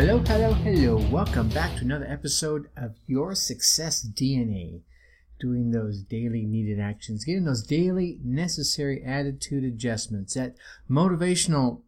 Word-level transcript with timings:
Hello, 0.00 0.18
hello, 0.20 0.54
hello. 0.54 0.96
Welcome 1.10 1.50
back 1.50 1.76
to 1.76 1.84
another 1.84 2.06
episode 2.06 2.70
of 2.74 2.96
Your 3.06 3.34
Success 3.34 4.02
DNA. 4.02 4.80
Doing 5.38 5.72
those 5.72 6.00
daily 6.00 6.46
needed 6.46 6.80
actions, 6.80 7.26
getting 7.26 7.44
those 7.44 7.62
daily 7.62 8.18
necessary 8.24 9.04
attitude 9.04 9.62
adjustments, 9.62 10.32
that 10.32 10.54
motivational 10.90 11.82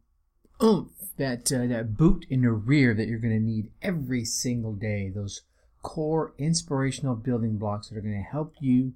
oomph, 0.63 0.93
that, 1.17 1.51
uh, 1.51 1.67
that 1.69 1.97
boot 1.97 2.27
in 2.29 2.43
the 2.43 2.53
rear 2.53 2.93
that 2.93 3.09
you're 3.09 3.19
going 3.19 3.33
to 3.33 3.41
need 3.41 3.71
every 3.81 4.27
single 4.27 4.75
day. 4.75 5.09
Those 5.09 5.41
core 5.81 6.35
inspirational 6.37 7.17
building 7.17 7.57
blocks 7.57 7.89
that 7.89 7.97
are 7.97 8.03
going 8.03 8.23
to 8.23 8.31
help 8.31 8.57
you 8.61 8.93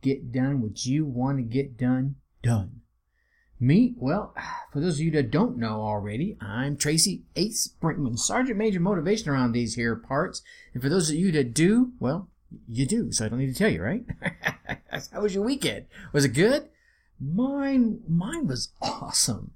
get 0.00 0.30
done 0.30 0.62
what 0.62 0.86
you 0.86 1.04
want 1.04 1.38
to 1.38 1.42
get 1.42 1.76
done, 1.76 2.14
done. 2.40 2.79
Me? 3.62 3.92
Well, 3.98 4.34
for 4.72 4.80
those 4.80 4.94
of 4.94 5.04
you 5.04 5.10
that 5.12 5.30
don't 5.30 5.58
know 5.58 5.82
already, 5.82 6.36
I'm 6.40 6.76
Tracy 6.76 7.22
Ace 7.36 7.68
Brinkman, 7.80 8.18
Sergeant 8.18 8.56
Major 8.56 8.80
Motivation 8.80 9.28
around 9.28 9.52
these 9.52 9.74
here 9.74 9.94
parts. 9.94 10.40
And 10.72 10.82
for 10.82 10.88
those 10.88 11.10
of 11.10 11.16
you 11.16 11.30
that 11.32 11.52
do, 11.52 11.92
well, 12.00 12.28
you 12.66 12.86
do, 12.86 13.12
so 13.12 13.26
I 13.26 13.28
don't 13.28 13.38
need 13.38 13.52
to 13.52 13.58
tell 13.58 13.70
you, 13.70 13.82
right? 13.82 14.04
How 15.12 15.20
was 15.20 15.34
your 15.34 15.44
weekend? 15.44 15.86
Was 16.12 16.24
it 16.24 16.30
good? 16.30 16.68
Mine, 17.20 18.00
mine 18.08 18.46
was 18.46 18.70
awesome. 18.80 19.52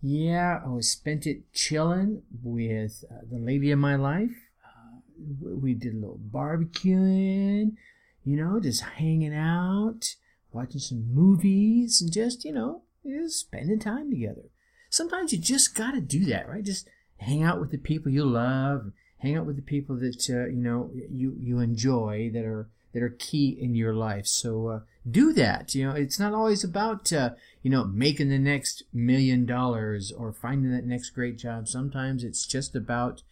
Yeah, 0.00 0.62
I 0.64 0.68
was 0.68 0.90
spent 0.90 1.26
it 1.26 1.52
chilling 1.52 2.22
with 2.42 3.04
uh, 3.08 3.20
the 3.30 3.38
lady 3.38 3.70
of 3.70 3.78
my 3.78 3.94
life. 3.96 4.48
Uh, 4.64 4.98
we 5.42 5.74
did 5.74 5.92
a 5.92 5.98
little 5.98 6.18
barbecuing, 6.32 7.76
you 8.24 8.36
know, 8.36 8.58
just 8.58 8.82
hanging 8.82 9.34
out, 9.34 10.16
watching 10.52 10.80
some 10.80 11.14
movies, 11.14 12.00
and 12.00 12.10
just, 12.10 12.44
you 12.44 12.52
know, 12.52 12.82
is 13.04 13.38
spending 13.38 13.78
time 13.78 14.10
together. 14.10 14.50
Sometimes 14.90 15.32
you 15.32 15.38
just 15.38 15.74
got 15.74 15.92
to 15.92 16.00
do 16.00 16.24
that, 16.26 16.48
right? 16.48 16.64
Just 16.64 16.88
hang 17.18 17.42
out 17.42 17.60
with 17.60 17.70
the 17.70 17.78
people 17.78 18.12
you 18.12 18.24
love, 18.24 18.92
hang 19.18 19.36
out 19.36 19.46
with 19.46 19.56
the 19.56 19.62
people 19.62 19.96
that 19.96 20.28
uh, 20.28 20.46
you 20.46 20.56
know 20.56 20.90
you 21.10 21.34
you 21.38 21.60
enjoy 21.60 22.30
that 22.32 22.44
are 22.44 22.68
that 22.92 23.02
are 23.02 23.16
key 23.18 23.56
in 23.58 23.74
your 23.74 23.94
life. 23.94 24.26
So 24.26 24.68
uh, 24.68 24.80
do 25.10 25.32
that. 25.32 25.74
You 25.74 25.88
know, 25.88 25.94
it's 25.94 26.18
not 26.18 26.34
always 26.34 26.62
about 26.62 27.12
uh, 27.12 27.30
you 27.62 27.70
know 27.70 27.84
making 27.84 28.28
the 28.28 28.38
next 28.38 28.82
million 28.92 29.46
dollars 29.46 30.12
or 30.12 30.32
finding 30.32 30.72
that 30.72 30.84
next 30.84 31.10
great 31.10 31.38
job. 31.38 31.68
Sometimes 31.68 32.24
it's 32.24 32.46
just 32.46 32.76
about 32.76 33.22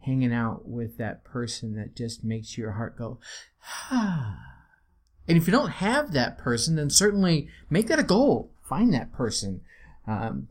hanging 0.00 0.34
out 0.34 0.68
with 0.68 0.98
that 0.98 1.24
person 1.24 1.76
that 1.76 1.96
just 1.96 2.24
makes 2.24 2.58
your 2.58 2.72
heart 2.72 2.98
go 2.98 3.18
ah. 3.90 4.38
And 5.26 5.38
if 5.38 5.46
you 5.46 5.52
don't 5.52 5.70
have 5.70 6.12
that 6.12 6.36
person, 6.36 6.76
then 6.76 6.90
certainly 6.90 7.48
make 7.70 7.86
that 7.86 7.98
a 7.98 8.02
goal 8.02 8.50
find 8.64 8.92
that 8.92 9.12
person. 9.12 9.60
Um, 10.06 10.48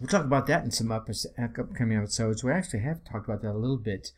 we'll 0.00 0.08
talk 0.08 0.24
about 0.24 0.46
that 0.46 0.64
in 0.64 0.70
some 0.70 0.90
upcoming 0.90 1.98
episodes. 1.98 2.42
We 2.42 2.52
actually 2.52 2.80
have 2.80 3.04
talked 3.04 3.28
about 3.28 3.42
that 3.42 3.52
a 3.52 3.58
little 3.58 3.76
bit. 3.76 4.12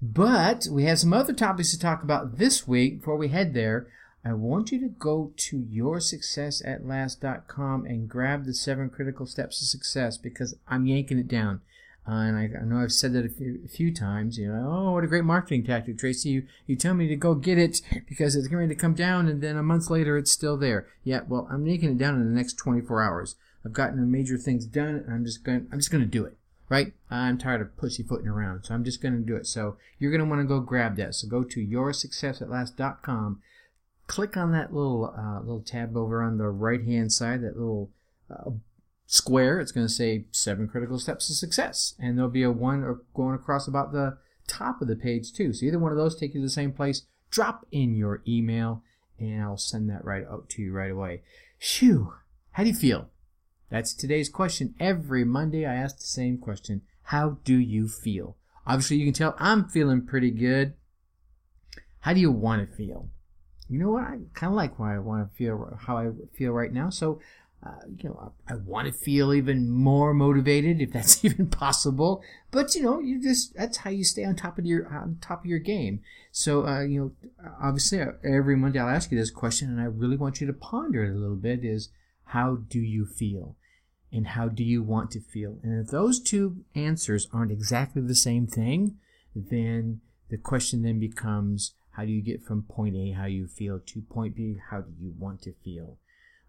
But 0.00 0.66
we 0.70 0.84
have 0.84 0.98
some 0.98 1.12
other 1.12 1.32
topics 1.32 1.70
to 1.70 1.78
talk 1.78 2.02
about 2.02 2.38
this 2.38 2.66
week. 2.66 2.98
Before 3.00 3.16
we 3.16 3.28
head 3.28 3.54
there, 3.54 3.86
I 4.24 4.34
want 4.34 4.70
you 4.70 4.78
to 4.80 4.88
go 4.88 5.32
to 5.36 5.58
yoursuccessatlast.com 5.58 7.86
and 7.86 8.08
grab 8.08 8.44
the 8.44 8.54
seven 8.54 8.88
critical 8.88 9.26
steps 9.26 9.58
to 9.58 9.64
success 9.64 10.16
because 10.16 10.54
I'm 10.68 10.86
yanking 10.86 11.18
it 11.18 11.26
down. 11.28 11.60
Uh, 12.06 12.14
and 12.14 12.36
I, 12.36 12.60
I, 12.60 12.64
know 12.64 12.78
I've 12.78 12.90
said 12.90 13.12
that 13.12 13.24
a 13.24 13.28
few, 13.28 13.60
a 13.64 13.68
few, 13.68 13.94
times. 13.94 14.36
You 14.36 14.48
know, 14.48 14.68
oh, 14.68 14.92
what 14.92 15.04
a 15.04 15.06
great 15.06 15.24
marketing 15.24 15.64
tactic, 15.64 15.98
Tracy. 15.98 16.30
You, 16.30 16.46
you 16.66 16.74
tell 16.74 16.94
me 16.94 17.06
to 17.06 17.14
go 17.14 17.36
get 17.36 17.58
it 17.58 17.80
because 18.08 18.34
it's 18.34 18.48
going 18.48 18.68
to 18.70 18.74
come 18.74 18.94
down, 18.94 19.28
and 19.28 19.40
then 19.40 19.56
a 19.56 19.62
month 19.62 19.88
later 19.88 20.18
it's 20.18 20.32
still 20.32 20.56
there. 20.56 20.88
Yeah, 21.04 21.20
well, 21.28 21.46
I'm 21.48 21.62
making 21.62 21.90
it 21.90 21.98
down 21.98 22.16
in 22.16 22.24
the 22.24 22.36
next 22.36 22.54
24 22.54 23.02
hours. 23.02 23.36
I've 23.64 23.72
gotten 23.72 24.00
the 24.00 24.06
major 24.06 24.36
things 24.36 24.66
done, 24.66 25.04
and 25.06 25.14
I'm 25.14 25.24
just 25.24 25.44
going. 25.44 25.68
I'm 25.70 25.78
just 25.78 25.92
going 25.92 26.02
to 26.02 26.10
do 26.10 26.24
it. 26.24 26.36
Right? 26.68 26.92
I'm 27.10 27.38
tired 27.38 27.60
of 27.60 27.76
pussyfooting 27.76 28.26
around, 28.26 28.64
so 28.64 28.74
I'm 28.74 28.82
just 28.82 29.02
going 29.02 29.14
to 29.14 29.20
do 29.20 29.36
it. 29.36 29.46
So 29.46 29.76
you're 29.98 30.10
going 30.10 30.22
to 30.22 30.28
want 30.28 30.40
to 30.40 30.46
go 30.46 30.58
grab 30.58 30.96
that. 30.96 31.14
So 31.14 31.28
go 31.28 31.44
to 31.44 31.60
yoursuccessatlast.com. 31.60 33.42
Click 34.06 34.36
on 34.36 34.52
that 34.52 34.74
little 34.74 35.14
uh, 35.16 35.40
little 35.40 35.62
tab 35.62 35.96
over 35.96 36.22
on 36.22 36.38
the 36.38 36.48
right 36.48 36.82
hand 36.82 37.12
side, 37.12 37.42
that 37.42 37.56
little 37.56 37.90
uh, 38.28 38.50
square, 39.06 39.60
it's 39.60 39.72
going 39.72 39.86
to 39.86 39.92
say 39.92 40.26
seven 40.30 40.68
critical 40.68 40.98
steps 40.98 41.26
to 41.26 41.34
success. 41.34 41.94
And 41.98 42.16
there'll 42.16 42.30
be 42.30 42.42
a 42.42 42.50
one 42.50 43.00
going 43.14 43.34
across 43.34 43.68
about 43.68 43.92
the 43.92 44.18
top 44.46 44.80
of 44.82 44.88
the 44.88 44.96
page 44.96 45.32
too. 45.32 45.52
So 45.52 45.66
either 45.66 45.78
one 45.78 45.92
of 45.92 45.98
those 45.98 46.16
take 46.16 46.34
you 46.34 46.40
to 46.40 46.46
the 46.46 46.50
same 46.50 46.72
place. 46.72 47.02
Drop 47.30 47.66
in 47.72 47.94
your 47.94 48.22
email 48.26 48.82
and 49.18 49.42
I'll 49.42 49.56
send 49.56 49.88
that 49.90 50.04
right 50.04 50.24
out 50.30 50.48
to 50.50 50.62
you 50.62 50.72
right 50.72 50.90
away. 50.90 51.22
Shoo! 51.58 52.14
How 52.52 52.64
do 52.64 52.68
you 52.68 52.74
feel? 52.74 53.08
That's 53.70 53.94
today's 53.94 54.28
question. 54.28 54.74
Every 54.78 55.24
Monday 55.24 55.64
I 55.64 55.74
ask 55.74 55.96
the 55.96 56.04
same 56.04 56.36
question. 56.38 56.82
How 57.04 57.38
do 57.44 57.56
you 57.56 57.88
feel? 57.88 58.36
Obviously 58.66 58.98
you 58.98 59.06
can 59.06 59.14
tell 59.14 59.34
I'm 59.38 59.68
feeling 59.68 60.06
pretty 60.06 60.30
good. 60.30 60.74
How 62.00 62.12
do 62.12 62.20
you 62.20 62.32
want 62.32 62.68
to 62.68 62.76
feel? 62.76 63.08
You 63.68 63.78
know 63.78 63.90
what? 63.90 64.04
I 64.04 64.18
kind 64.34 64.52
of 64.52 64.56
like 64.56 64.78
why 64.78 64.94
I 64.94 64.98
want 64.98 65.26
to 65.26 65.34
feel 65.34 65.78
how 65.80 65.96
I 65.96 66.10
feel 66.36 66.52
right 66.52 66.72
now. 66.72 66.90
So 66.90 67.20
uh, 67.64 67.86
you 67.96 68.08
know, 68.08 68.32
I, 68.48 68.54
I 68.54 68.56
want 68.56 68.88
to 68.88 68.92
feel 68.92 69.32
even 69.32 69.70
more 69.70 70.12
motivated 70.12 70.80
if 70.80 70.92
that's 70.92 71.24
even 71.24 71.46
possible. 71.46 72.22
But 72.50 72.74
you 72.74 72.82
know, 72.82 72.98
you 72.98 73.22
just 73.22 73.54
that's 73.54 73.78
how 73.78 73.90
you 73.90 74.04
stay 74.04 74.24
on 74.24 74.34
top 74.34 74.58
of 74.58 74.66
your 74.66 74.86
on 74.88 75.18
top 75.20 75.40
of 75.40 75.46
your 75.46 75.60
game. 75.60 76.00
So 76.32 76.66
uh, 76.66 76.82
you 76.82 77.00
know, 77.00 77.50
obviously, 77.62 78.00
uh, 78.00 78.12
every 78.24 78.56
Monday 78.56 78.80
I'll 78.80 78.88
ask 78.88 79.12
you 79.12 79.18
this 79.18 79.30
question, 79.30 79.68
and 79.68 79.80
I 79.80 79.84
really 79.84 80.16
want 80.16 80.40
you 80.40 80.46
to 80.46 80.52
ponder 80.52 81.04
it 81.04 81.14
a 81.14 81.18
little 81.18 81.36
bit: 81.36 81.64
is 81.64 81.90
how 82.26 82.56
do 82.56 82.80
you 82.80 83.06
feel, 83.06 83.56
and 84.10 84.28
how 84.28 84.48
do 84.48 84.64
you 84.64 84.82
want 84.82 85.12
to 85.12 85.20
feel? 85.20 85.58
And 85.62 85.80
if 85.84 85.90
those 85.90 86.20
two 86.20 86.64
answers 86.74 87.28
aren't 87.32 87.52
exactly 87.52 88.02
the 88.02 88.16
same 88.16 88.46
thing, 88.48 88.96
then 89.36 90.00
the 90.30 90.36
question 90.36 90.82
then 90.82 90.98
becomes: 90.98 91.74
how 91.92 92.04
do 92.04 92.10
you 92.10 92.22
get 92.22 92.42
from 92.42 92.62
point 92.62 92.96
A, 92.96 93.12
how 93.12 93.26
you 93.26 93.46
feel, 93.46 93.78
to 93.78 94.00
point 94.00 94.34
B, 94.34 94.56
how 94.70 94.80
do 94.80 94.92
you 94.98 95.14
want 95.16 95.42
to 95.42 95.52
feel? 95.64 95.98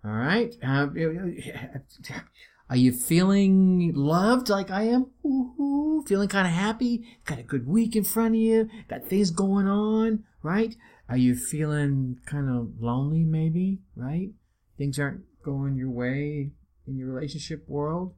All 0.05 0.11
right. 0.11 0.53
Uh, 0.61 0.87
are 2.69 2.75
you 2.75 2.91
feeling 2.91 3.93
loved 3.95 4.49
like 4.49 4.69
I 4.69 4.83
am? 4.83 5.07
Ooh, 5.25 6.03
feeling 6.07 6.27
kind 6.27 6.47
of 6.47 6.53
happy? 6.53 7.05
Got 7.25 7.39
a 7.39 7.43
good 7.43 7.67
week 7.67 7.95
in 7.95 8.03
front 8.03 8.35
of 8.35 8.41
you? 8.41 8.69
Got 8.89 9.05
things 9.05 9.31
going 9.31 9.67
on, 9.67 10.23
right? 10.41 10.75
Are 11.07 11.17
you 11.17 11.35
feeling 11.35 12.19
kind 12.25 12.49
of 12.49 12.81
lonely, 12.81 13.23
maybe, 13.23 13.79
right? 13.95 14.31
Things 14.77 14.99
aren't 14.99 15.23
going 15.43 15.75
your 15.75 15.89
way 15.89 16.51
in 16.87 16.97
your 16.97 17.09
relationship 17.09 17.63
world. 17.67 18.13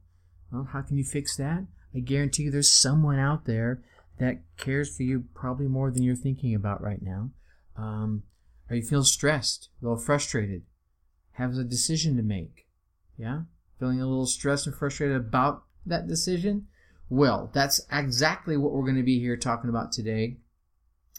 Well, 0.50 0.68
how 0.72 0.82
can 0.82 0.96
you 0.96 1.04
fix 1.04 1.36
that? 1.36 1.66
I 1.94 2.00
guarantee 2.00 2.44
you 2.44 2.50
there's 2.50 2.72
someone 2.72 3.18
out 3.18 3.44
there 3.44 3.82
that 4.18 4.40
cares 4.56 4.96
for 4.96 5.02
you 5.02 5.24
probably 5.34 5.68
more 5.68 5.90
than 5.90 6.02
you're 6.02 6.16
thinking 6.16 6.54
about 6.54 6.82
right 6.82 7.02
now. 7.02 7.30
Um, 7.76 8.22
are 8.70 8.76
you 8.76 8.82
feeling 8.82 9.04
stressed, 9.04 9.68
a 9.80 9.84
little 9.84 10.02
frustrated? 10.02 10.62
Has 11.36 11.58
a 11.58 11.64
decision 11.64 12.16
to 12.16 12.22
make. 12.22 12.66
Yeah? 13.16 13.42
Feeling 13.78 14.00
a 14.00 14.06
little 14.06 14.26
stressed 14.26 14.66
and 14.66 14.74
frustrated 14.74 15.16
about 15.16 15.64
that 15.84 16.08
decision? 16.08 16.66
Well, 17.08 17.50
that's 17.54 17.80
exactly 17.90 18.56
what 18.56 18.72
we're 18.72 18.84
going 18.84 18.96
to 18.96 19.02
be 19.02 19.20
here 19.20 19.36
talking 19.36 19.70
about 19.70 19.92
today. 19.92 20.38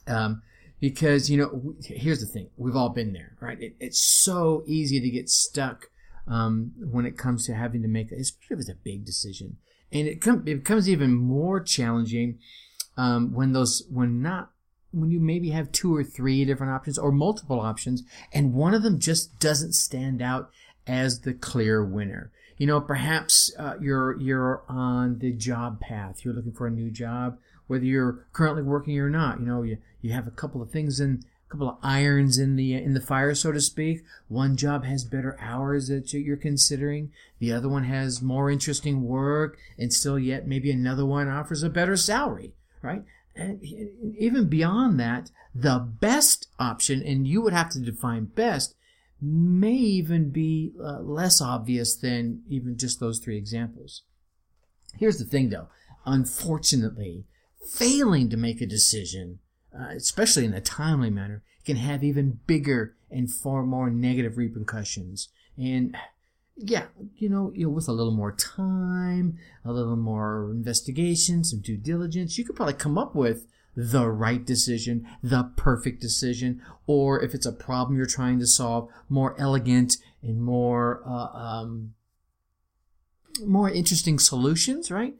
Um, 0.05 0.41
because, 0.79 1.29
you 1.29 1.37
know, 1.37 1.75
here's 1.83 2.19
the 2.19 2.25
thing. 2.25 2.49
We've 2.57 2.75
all 2.75 2.89
been 2.89 3.13
there, 3.13 3.35
right? 3.39 3.59
It, 3.59 3.75
it's 3.79 3.99
so 3.99 4.63
easy 4.67 4.99
to 4.99 5.09
get 5.09 5.29
stuck 5.29 5.87
um, 6.27 6.73
when 6.77 7.05
it 7.05 7.17
comes 7.17 7.45
to 7.45 7.53
having 7.53 7.81
to 7.81 7.87
make, 7.87 8.11
especially 8.11 8.55
if 8.55 8.59
it's 8.59 8.69
a 8.69 8.75
big 8.75 9.05
decision. 9.05 9.57
And 9.91 10.07
it, 10.07 10.21
com- 10.21 10.43
it 10.45 10.55
becomes 10.55 10.89
even 10.89 11.13
more 11.13 11.61
challenging 11.61 12.39
um, 12.97 13.33
when 13.33 13.53
those, 13.53 13.87
when 13.89 14.21
not 14.21 14.51
when 14.99 15.11
you 15.11 15.19
maybe 15.19 15.49
have 15.51 15.71
two 15.71 15.95
or 15.95 16.03
three 16.03 16.45
different 16.45 16.73
options 16.73 16.97
or 16.97 17.11
multiple 17.11 17.59
options 17.59 18.03
and 18.33 18.53
one 18.53 18.73
of 18.73 18.83
them 18.83 18.99
just 18.99 19.39
doesn't 19.39 19.73
stand 19.73 20.21
out 20.21 20.51
as 20.87 21.21
the 21.21 21.33
clear 21.33 21.83
winner. 21.83 22.31
You 22.57 22.65
know, 22.65 22.81
perhaps 22.81 23.53
uh, 23.59 23.75
you're 23.79 24.19
you're 24.19 24.63
on 24.67 25.19
the 25.19 25.31
job 25.31 25.79
path. 25.79 26.25
You're 26.25 26.33
looking 26.33 26.53
for 26.53 26.65
a 26.65 26.71
new 26.71 26.89
job, 26.89 27.37
whether 27.67 27.85
you're 27.85 28.25
currently 28.33 28.63
working 28.63 28.97
or 28.99 29.09
not. 29.09 29.39
You 29.39 29.45
know, 29.45 29.61
you, 29.61 29.77
you 30.01 30.13
have 30.13 30.27
a 30.27 30.31
couple 30.31 30.61
of 30.61 30.71
things 30.71 30.99
in 30.99 31.23
a 31.47 31.51
couple 31.51 31.69
of 31.69 31.77
irons 31.83 32.39
in 32.39 32.55
the 32.55 32.73
in 32.73 32.95
the 32.95 33.01
fire, 33.01 33.35
so 33.35 33.51
to 33.51 33.61
speak. 33.61 34.03
One 34.27 34.57
job 34.57 34.85
has 34.85 35.03
better 35.03 35.37
hours 35.39 35.87
that 35.89 36.11
you're 36.13 36.35
considering. 36.35 37.11
The 37.39 37.51
other 37.51 37.69
one 37.69 37.83
has 37.83 38.23
more 38.23 38.49
interesting 38.49 39.03
work, 39.03 39.59
and 39.77 39.93
still 39.93 40.17
yet 40.17 40.47
maybe 40.47 40.71
another 40.71 41.05
one 41.05 41.27
offers 41.27 41.61
a 41.61 41.69
better 41.69 41.95
salary. 41.95 42.53
Right? 42.81 43.03
Even 44.17 44.47
beyond 44.47 44.99
that, 44.99 45.31
the 45.53 45.79
best 45.79 46.47
option, 46.59 47.01
and 47.03 47.27
you 47.27 47.41
would 47.41 47.53
have 47.53 47.69
to 47.71 47.79
define 47.79 48.25
best, 48.25 48.75
may 49.21 49.73
even 49.73 50.29
be 50.29 50.73
uh, 50.79 50.99
less 50.99 51.41
obvious 51.41 51.95
than 51.95 52.43
even 52.49 52.77
just 52.77 52.99
those 52.99 53.19
three 53.19 53.37
examples. 53.37 54.03
Here's 54.97 55.17
the 55.17 55.25
thing 55.25 55.49
though. 55.49 55.67
Unfortunately, 56.05 57.25
failing 57.67 58.29
to 58.29 58.37
make 58.37 58.61
a 58.61 58.65
decision, 58.65 59.39
uh, 59.77 59.89
especially 59.95 60.45
in 60.45 60.53
a 60.53 60.61
timely 60.61 61.09
manner, 61.09 61.43
can 61.65 61.77
have 61.77 62.03
even 62.03 62.39
bigger 62.47 62.95
and 63.09 63.31
far 63.31 63.63
more 63.63 63.89
negative 63.89 64.37
repercussions. 64.37 65.29
And 65.57 65.95
yeah, 66.57 66.85
you 67.17 67.29
know, 67.29 67.51
you 67.55 67.65
know, 67.65 67.71
with 67.71 67.87
a 67.87 67.93
little 67.93 68.13
more 68.13 68.31
time, 68.31 69.37
a 69.63 69.71
little 69.71 69.95
more 69.95 70.49
investigation, 70.51 71.43
some 71.43 71.61
due 71.61 71.77
diligence, 71.77 72.37
you 72.37 72.45
could 72.45 72.55
probably 72.55 72.73
come 72.73 72.97
up 72.97 73.15
with 73.15 73.45
the 73.75 74.09
right 74.09 74.43
decision, 74.43 75.07
the 75.21 75.51
perfect 75.55 76.01
decision, 76.01 76.61
or 76.87 77.21
if 77.23 77.35
it's 77.35 77.45
a 77.45 77.51
problem 77.51 77.95
you're 77.95 78.07
trying 78.07 78.39
to 78.39 78.47
solve, 78.47 78.89
more 79.07 79.39
elegant 79.39 79.97
and 80.23 80.41
more 80.41 81.03
uh, 81.05 81.27
um, 81.37 81.93
more 83.45 83.69
interesting 83.69 84.17
solutions, 84.17 84.89
right? 84.89 85.13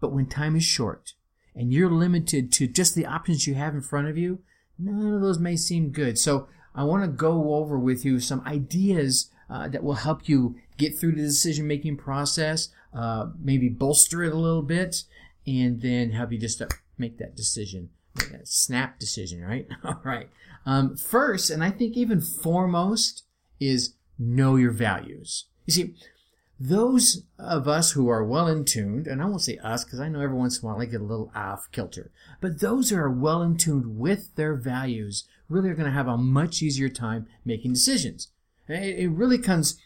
But 0.00 0.12
when 0.12 0.26
time 0.26 0.54
is 0.54 0.64
short 0.64 1.14
and 1.56 1.72
you're 1.72 1.90
limited 1.90 2.52
to 2.52 2.68
just 2.68 2.94
the 2.94 3.06
options 3.06 3.48
you 3.48 3.54
have 3.54 3.74
in 3.74 3.80
front 3.80 4.06
of 4.06 4.16
you, 4.16 4.40
none 4.78 5.14
of 5.14 5.20
those 5.20 5.40
may 5.40 5.56
seem 5.56 5.90
good. 5.90 6.16
So 6.16 6.46
I 6.72 6.84
want 6.84 7.02
to 7.02 7.08
go 7.08 7.54
over 7.54 7.78
with 7.78 8.04
you 8.04 8.20
some 8.20 8.42
ideas 8.46 9.30
uh, 9.50 9.68
that 9.68 9.82
will 9.82 9.94
help 9.94 10.28
you 10.28 10.56
get 10.76 10.98
through 10.98 11.12
the 11.12 11.22
decision 11.22 11.66
making 11.66 11.96
process, 11.96 12.68
uh, 12.92 13.26
maybe 13.40 13.68
bolster 13.68 14.22
it 14.22 14.32
a 14.32 14.38
little 14.38 14.62
bit, 14.62 15.04
and 15.46 15.80
then 15.80 16.10
help 16.10 16.32
you 16.32 16.38
just 16.38 16.62
make 16.98 17.18
that 17.18 17.36
decision 17.36 17.90
that 18.14 18.48
snap 18.48 18.98
decision, 18.98 19.42
right? 19.42 19.66
All 19.84 20.00
right. 20.04 20.28
Um, 20.66 20.96
first, 20.96 21.50
and 21.50 21.62
I 21.62 21.70
think 21.70 21.96
even 21.96 22.20
foremost, 22.20 23.24
is 23.60 23.94
know 24.18 24.56
your 24.56 24.72
values. 24.72 25.46
You 25.66 25.72
see, 25.72 25.94
those 26.58 27.24
of 27.38 27.66
us 27.66 27.92
who 27.92 28.08
are 28.08 28.24
well 28.24 28.46
in 28.46 28.64
tuned, 28.64 29.06
and 29.06 29.22
I 29.22 29.26
won't 29.26 29.42
say 29.42 29.58
us 29.58 29.84
because 29.84 30.00
I 30.00 30.08
know 30.08 30.20
every 30.20 30.36
once 30.36 30.58
in 30.58 30.66
a 30.66 30.72
while 30.72 30.80
I 30.80 30.86
get 30.86 31.00
a 31.00 31.04
little 31.04 31.30
off 31.34 31.68
kilter, 31.72 32.10
but 32.40 32.60
those 32.60 32.90
who 32.90 32.96
are 32.96 33.10
well 33.10 33.42
in 33.42 33.56
tuned 33.56 33.98
with 33.98 34.34
their 34.36 34.54
values 34.54 35.24
really 35.48 35.70
are 35.70 35.74
going 35.74 35.86
to 35.86 35.92
have 35.92 36.08
a 36.08 36.16
much 36.16 36.62
easier 36.62 36.88
time 36.88 37.26
making 37.44 37.72
decisions. 37.72 38.28
It 38.66 39.10
really 39.10 39.38
comes 39.38 39.78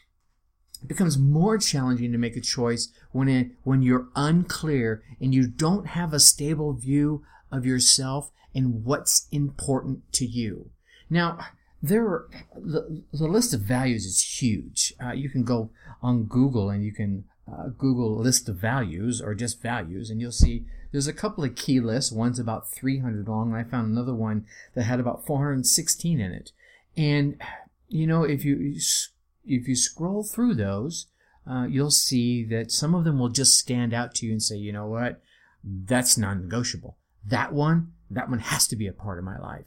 it 0.83 0.89
becomes 0.89 1.19
more 1.19 1.59
challenging 1.59 2.13
to 2.13 2.19
make 2.19 2.37
a 2.37 2.41
choice 2.41 2.89
when 3.13 3.29
it, 3.29 3.51
when 3.65 3.83
you're 3.83 4.09
unclear 4.15 5.03
and 5.21 5.35
you 5.35 5.47
don't 5.47 5.89
have 5.89 6.13
a 6.13 6.21
stable 6.21 6.73
view 6.73 7.25
of 7.51 7.67
yourself 7.67 8.31
and 8.55 8.85
what's 8.85 9.27
important 9.31 10.13
to 10.13 10.27
you. 10.27 10.71
Now, 11.11 11.39
there 11.83 12.05
are 12.05 12.29
the, 12.55 13.03
the 13.13 13.27
list 13.27 13.55
of 13.55 13.61
values 13.61 14.05
is 14.05 14.41
huge. 14.41 14.93
Uh, 15.03 15.13
you 15.13 15.31
can 15.31 15.45
go 15.45 15.71
on 16.03 16.25
Google 16.25 16.71
and 16.71 16.85
you 16.85 16.93
can 16.93 17.25
uh, 17.51 17.69
Google 17.69 18.17
list 18.17 18.49
of 18.49 18.57
values 18.57 19.23
or 19.23 19.35
just 19.35 19.63
values, 19.63 20.11
and 20.11 20.21
you'll 20.21 20.33
see 20.33 20.67
there's 20.93 21.07
a 21.07 21.13
couple 21.13 21.45
of 21.45 21.55
key 21.55 21.81
lists. 21.81 22.13
One's 22.13 22.39
about 22.39 22.71
300 22.71 23.29
long, 23.29 23.53
and 23.53 23.57
I 23.57 23.69
found 23.69 23.91
another 23.91 24.15
one 24.15 24.47
that 24.75 24.83
had 24.83 25.01
about 25.01 25.25
416 25.27 26.21
in 26.21 26.33
it. 26.33 26.53
And 26.97 27.41
you 27.89 28.07
know, 28.07 28.23
if 28.25 28.45
you 28.45 28.79
if 29.49 29.67
you 29.67 29.75
scroll 29.77 30.23
through 30.23 30.55
those, 30.55 31.07
uh, 31.49 31.67
you'll 31.69 31.91
see 31.91 32.45
that 32.45 32.71
some 32.71 32.95
of 32.95 33.05
them 33.05 33.19
will 33.19 33.29
just 33.31 33.59
stand 33.59 33.95
out 33.95 34.15
to 34.17 34.27
you 34.27 34.33
and 34.33 34.43
say, 34.43 34.57
you 34.57 34.73
know 34.73 34.87
what, 34.87 35.21
that's 35.65 36.19
non-negotiable. 36.19 36.97
That 37.27 37.53
one, 37.53 37.93
that 38.11 38.29
one 38.29 38.39
has 38.39 38.69
to 38.69 38.77
be 38.77 38.87
a 38.87 38.93
part 38.93 39.19
of 39.19 39.25
my 39.25 39.39
life. 39.39 39.67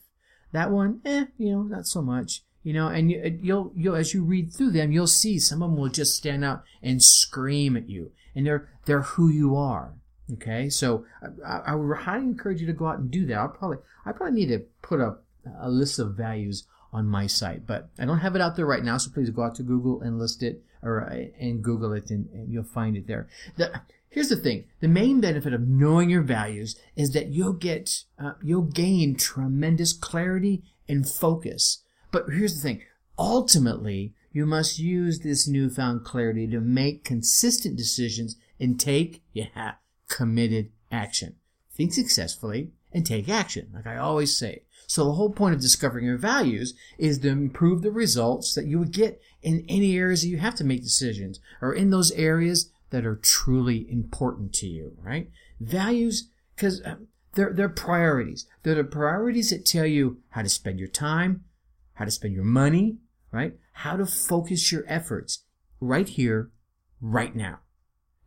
That 0.52 0.72
one, 0.72 1.02
eh, 1.06 1.26
you 1.38 1.52
know, 1.52 1.64
not 1.64 1.88
so 1.88 2.02
much. 2.02 2.44
You 2.64 2.74
know, 2.74 2.90
and 2.90 3.10
you, 3.10 3.40
you'll, 3.42 3.74
you'll, 3.76 3.96
as 3.96 4.14
you 4.14 4.24
read 4.24 4.54
through 4.54 4.72
them, 4.72 4.92
you'll 4.92 5.08
see 5.08 5.40
some 5.40 5.64
of 5.64 5.72
them 5.72 5.80
will 5.80 5.90
just 5.90 6.16
stand 6.16 6.46
out 6.46 6.64
and 6.84 7.02
scream 7.02 7.76
at 7.76 7.90
you, 7.90 8.12
and 8.36 8.46
they're, 8.46 8.70
they're 8.86 9.02
who 9.02 9.30
you 9.30 9.56
are. 9.56 9.96
Okay, 10.34 10.70
so 10.70 11.06
I, 11.46 11.72
I 11.72 11.76
would 11.76 11.98
highly 11.98 12.24
encourage 12.24 12.62
you 12.62 12.68
to 12.68 12.74
go 12.74 12.88
out 12.88 13.00
and 13.00 13.10
do 13.10 13.26
that. 13.26 13.38
I'll 13.38 13.50
probably, 13.50 13.78
I 14.06 14.12
probably 14.12 14.40
need 14.40 14.50
to 14.50 14.60
put 14.82 15.00
a, 15.00 15.18
a 15.60 15.70
list 15.70 15.98
of 15.98 16.16
values 16.16 16.68
on 16.94 17.08
my 17.08 17.28
site, 17.28 17.66
but 17.66 17.90
I 17.98 18.06
don't 18.06 18.20
have 18.20 18.36
it 18.36 18.42
out 18.42 18.56
there 18.56 18.66
right 18.66 18.84
now. 18.84 18.98
So 18.98 19.12
please 19.12 19.30
go 19.30 19.44
out 19.44 19.56
to 19.56 19.64
Google 19.64 20.02
and 20.02 20.20
list 20.20 20.44
it, 20.44 20.64
or 20.84 21.10
uh, 21.10 21.26
and 21.40 21.64
Google 21.64 21.94
it, 21.94 22.10
and, 22.10 22.30
and 22.30 22.52
you'll 22.52 22.64
find 22.64 22.98
it 22.98 23.08
there. 23.08 23.28
The, 23.58 23.82
Here's 24.12 24.28
the 24.28 24.36
thing: 24.36 24.66
the 24.82 24.90
main 24.90 25.22
benefit 25.22 25.54
of 25.54 25.68
knowing 25.68 26.10
your 26.10 26.22
values 26.22 26.76
is 26.98 27.14
that 27.14 27.30
you'll 27.30 27.54
get, 27.54 28.04
uh, 28.20 28.34
you'll 28.44 28.64
gain 28.64 29.16
tremendous 29.16 29.94
clarity 29.94 30.64
and 30.88 31.10
focus. 31.10 31.84
But 32.12 32.26
here's 32.30 32.56
the 32.56 32.62
thing: 32.62 32.82
ultimately, 33.18 34.14
you 34.34 34.46
must 34.46 34.80
use 34.80 35.20
this 35.20 35.48
newfound 35.48 36.04
clarity 36.04 36.46
to 36.48 36.60
make 36.60 37.06
consistent 37.06 37.78
decisions 37.78 38.36
and 38.60 38.78
take, 38.78 39.24
yeah, 39.32 39.76
committed 40.10 40.72
action. 40.92 41.36
Think 41.74 41.94
successfully 41.94 42.72
and 42.92 43.06
take 43.06 43.30
action, 43.30 43.72
like 43.74 43.88
I 43.88 43.96
always 43.96 44.36
say. 44.36 44.64
So 44.92 45.06
the 45.06 45.14
whole 45.14 45.30
point 45.30 45.56
of 45.56 45.62
discovering 45.62 46.04
your 46.04 46.18
values 46.18 46.74
is 46.98 47.20
to 47.20 47.30
improve 47.30 47.82
the 47.82 47.92
results 47.92 48.54
that 48.56 48.66
you 48.66 48.78
would 48.78 48.92
get 48.92 49.22
in 49.42 49.64
any 49.70 49.96
areas 49.96 50.22
that 50.22 50.28
you 50.28 50.40
have 50.40 50.56
to 50.56 50.66
make 50.66 50.84
decisions, 50.84 51.40
or 51.62 51.74
in 51.74 51.92
those 51.92 52.12
areas 52.12 52.72
that 52.90 53.06
are 53.06 53.16
truly 53.16 53.90
important 53.90 54.52
to 54.56 54.68
you, 54.68 54.98
right? 55.02 55.30
Values, 55.62 56.28
because 56.54 56.82
uh, 56.82 56.96
they're, 57.36 57.54
they're 57.54 57.70
priorities. 57.70 58.48
They're 58.64 58.76
the 58.76 58.84
priorities 58.84 59.52
that 59.52 59.66
tell 59.66 59.86
you 59.86 60.18
how 60.32 60.42
to 60.42 60.50
spend 60.50 60.78
your 60.78 60.90
time, 60.90 61.46
how 61.94 62.04
to 62.04 62.12
spend 62.12 62.34
your 62.34 62.44
money, 62.44 62.98
right? 63.32 63.54
How 63.72 63.96
to 63.96 64.06
focus 64.06 64.74
your 64.74 64.84
efforts 64.88 65.46
right 65.80 66.10
here, 66.10 66.52
right 67.00 67.34
now. 67.34 67.60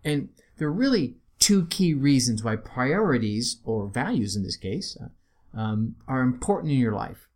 And 0.02 0.31
there 0.56 0.69
are 0.69 0.72
really 0.72 1.17
two 1.38 1.67
key 1.67 1.93
reasons 1.93 2.43
why 2.43 2.56
priorities, 2.56 3.60
or 3.64 3.87
values 3.87 4.34
in 4.34 4.44
this 4.44 4.56
case, 4.56 4.96
uh, 4.99 5.08
um, 5.56 5.96
are 6.06 6.22
important 6.22 6.72
in 6.72 6.78
your 6.78 6.94
life. 6.94 7.28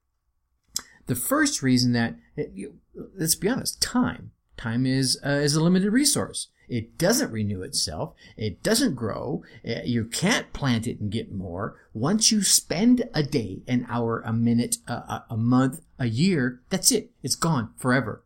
The 1.06 1.15
first 1.15 1.62
reason 1.62 1.93
that, 1.93 2.17
it, 2.37 2.53
you, 2.55 2.75
let's 3.17 3.35
be 3.35 3.49
honest, 3.49 3.81
time. 3.81 4.32
Time 4.56 4.87
is, 4.87 5.19
uh, 5.25 5.31
is 5.31 5.55
a 5.55 5.62
limited 5.62 5.91
resource. 5.93 6.49
It 6.69 6.99
doesn't 6.99 7.32
renew 7.32 7.62
itself. 7.62 8.15
It 8.37 8.62
doesn't 8.62 8.94
grow. 8.94 9.43
Uh, 9.67 9.81
you 9.85 10.05
can't 10.05 10.53
plant 10.53 10.87
it 10.87 11.00
and 11.00 11.11
get 11.11 11.32
more. 11.32 11.76
Once 11.94 12.31
you 12.31 12.43
spend 12.43 13.09
a 13.15 13.23
day, 13.23 13.62
an 13.67 13.87
hour, 13.88 14.23
a 14.26 14.32
minute, 14.32 14.76
a, 14.87 15.25
a 15.31 15.37
month, 15.37 15.81
a 15.99 16.06
year, 16.06 16.61
that's 16.69 16.93
it. 16.93 17.11
It's 17.23 17.37
gone 17.37 17.71
forever. 17.76 18.23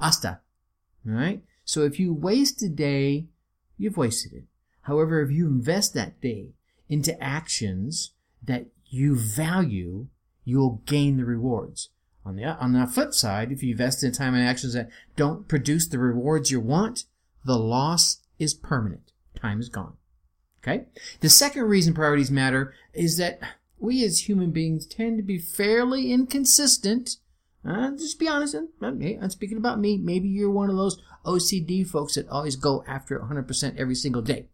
Hasta. 0.00 0.40
All 1.06 1.12
right? 1.14 1.42
So 1.64 1.82
if 1.82 2.00
you 2.00 2.14
waste 2.14 2.62
a 2.62 2.68
day, 2.68 3.26
you've 3.76 3.98
wasted 3.98 4.32
it. 4.32 4.44
However, 4.82 5.20
if 5.20 5.30
you 5.30 5.46
invest 5.46 5.94
that 5.94 6.20
day 6.20 6.54
into 6.88 7.20
actions 7.22 8.12
that 8.42 8.66
you 8.92 9.16
value, 9.16 10.06
you'll 10.44 10.82
gain 10.86 11.16
the 11.16 11.24
rewards. 11.24 11.88
On 12.24 12.36
the, 12.36 12.44
on 12.44 12.72
the 12.72 12.86
flip 12.86 13.14
side, 13.14 13.50
if 13.50 13.62
you 13.62 13.72
invest 13.72 14.04
in 14.04 14.12
time 14.12 14.34
and 14.34 14.46
actions 14.46 14.74
that 14.74 14.90
don't 15.16 15.48
produce 15.48 15.88
the 15.88 15.98
rewards 15.98 16.50
you 16.50 16.60
want, 16.60 17.04
the 17.44 17.58
loss 17.58 18.18
is 18.38 18.54
permanent. 18.54 19.12
Time 19.34 19.60
is 19.60 19.68
gone. 19.68 19.96
Okay? 20.62 20.84
The 21.20 21.30
second 21.30 21.64
reason 21.64 21.94
priorities 21.94 22.30
matter 22.30 22.74
is 22.92 23.16
that 23.16 23.40
we 23.80 24.04
as 24.04 24.28
human 24.28 24.52
beings 24.52 24.86
tend 24.86 25.16
to 25.16 25.24
be 25.24 25.38
fairly 25.38 26.12
inconsistent. 26.12 27.16
Uh, 27.64 27.90
just 27.92 28.20
be 28.20 28.28
honest. 28.28 28.54
I'm 28.80 29.30
speaking 29.30 29.56
about 29.56 29.80
me. 29.80 29.96
Maybe 29.96 30.28
you're 30.28 30.50
one 30.50 30.70
of 30.70 30.76
those 30.76 31.00
OCD 31.24 31.84
folks 31.86 32.14
that 32.14 32.28
always 32.28 32.56
go 32.56 32.84
after 32.86 33.18
100% 33.18 33.76
every 33.76 33.94
single 33.96 34.22
day. 34.22 34.46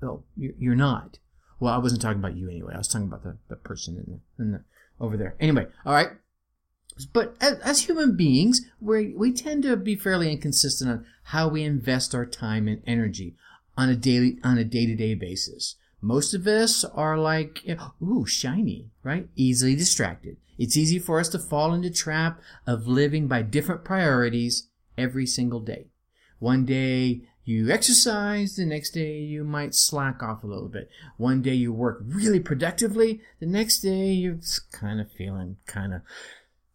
No, 0.00 0.24
you're 0.36 0.74
not. 0.74 1.18
Well, 1.62 1.72
I 1.72 1.78
wasn't 1.78 2.02
talking 2.02 2.18
about 2.18 2.36
you 2.36 2.48
anyway. 2.48 2.74
I 2.74 2.78
was 2.78 2.88
talking 2.88 3.06
about 3.06 3.22
the, 3.22 3.36
the 3.48 3.54
person 3.54 3.94
in 3.96 4.14
the, 4.14 4.42
in 4.42 4.50
the, 4.50 4.64
over 4.98 5.16
there. 5.16 5.36
Anyway, 5.38 5.68
all 5.86 5.94
right. 5.94 6.08
But 7.12 7.36
as, 7.40 7.60
as 7.60 7.82
human 7.82 8.16
beings, 8.16 8.62
we 8.80 9.14
we 9.16 9.32
tend 9.32 9.62
to 9.62 9.76
be 9.76 9.94
fairly 9.94 10.32
inconsistent 10.32 10.90
on 10.90 11.06
how 11.26 11.46
we 11.46 11.62
invest 11.62 12.16
our 12.16 12.26
time 12.26 12.66
and 12.66 12.82
energy 12.84 13.36
on 13.76 13.88
a 13.88 13.94
daily 13.94 14.38
on 14.42 14.58
a 14.58 14.64
day 14.64 14.86
to 14.86 14.96
day 14.96 15.14
basis. 15.14 15.76
Most 16.00 16.34
of 16.34 16.48
us 16.48 16.84
are 16.84 17.16
like, 17.16 17.60
ooh, 18.02 18.26
shiny, 18.26 18.90
right? 19.04 19.28
Easily 19.36 19.76
distracted. 19.76 20.38
It's 20.58 20.76
easy 20.76 20.98
for 20.98 21.20
us 21.20 21.28
to 21.28 21.38
fall 21.38 21.72
into 21.74 21.90
trap 21.90 22.40
of 22.66 22.88
living 22.88 23.28
by 23.28 23.42
different 23.42 23.84
priorities 23.84 24.66
every 24.98 25.26
single 25.26 25.60
day. 25.60 25.86
One 26.40 26.64
day 26.64 27.22
you 27.44 27.70
exercise, 27.70 28.56
the 28.56 28.64
next 28.64 28.90
day 28.90 29.18
you 29.18 29.44
might 29.44 29.74
slack 29.74 30.22
off 30.22 30.44
a 30.44 30.46
little 30.46 30.68
bit. 30.68 30.88
One 31.16 31.42
day 31.42 31.54
you 31.54 31.72
work 31.72 32.02
really 32.04 32.40
productively, 32.40 33.20
the 33.40 33.46
next 33.46 33.80
day 33.80 34.12
you're 34.12 34.38
kind 34.70 35.00
of 35.00 35.10
feeling 35.10 35.56
kind 35.66 35.92
of 35.92 36.02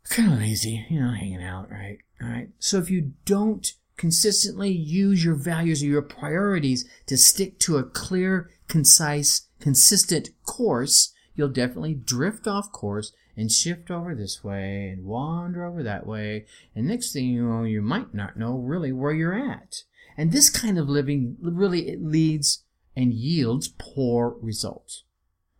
kind 0.09 0.31
of 0.31 0.39
lazy, 0.39 0.85
you 0.89 0.99
know, 0.99 1.11
hanging 1.11 1.43
out, 1.43 1.69
right? 1.69 1.99
All 2.21 2.29
right. 2.29 2.49
So 2.59 2.77
if 2.77 2.89
you 2.89 3.13
don't 3.25 3.71
consistently 3.97 4.69
use 4.69 5.23
your 5.23 5.35
values 5.35 5.83
or 5.83 5.87
your 5.87 6.01
priorities 6.01 6.87
to 7.07 7.17
stick 7.17 7.59
to 7.59 7.77
a 7.77 7.83
clear, 7.83 8.49
concise, 8.67 9.47
consistent 9.59 10.29
course, 10.43 11.13
you'll 11.35 11.49
definitely 11.49 11.93
drift 11.93 12.47
off 12.47 12.71
course 12.71 13.11
and 13.35 13.51
shift 13.51 13.91
over 13.91 14.15
this 14.15 14.43
way 14.43 14.89
and 14.89 15.05
wander 15.05 15.63
over 15.63 15.83
that 15.83 16.07
way. 16.07 16.45
And 16.75 16.87
next 16.87 17.13
thing 17.13 17.25
you 17.25 17.47
know, 17.47 17.63
you 17.63 17.81
might 17.81 18.13
not 18.13 18.37
know 18.37 18.57
really 18.57 18.91
where 18.91 19.13
you're 19.13 19.33
at. 19.33 19.83
And 20.17 20.31
this 20.31 20.49
kind 20.49 20.79
of 20.79 20.89
living 20.89 21.37
really 21.39 21.89
it 21.89 22.03
leads 22.03 22.63
and 22.95 23.13
yields 23.13 23.67
poor 23.77 24.35
results. 24.41 25.03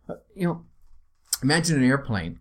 Uh, 0.08 0.14
you 0.34 0.46
know, 0.46 0.64
imagine 1.42 1.76
an 1.76 1.88
airplane, 1.88 2.40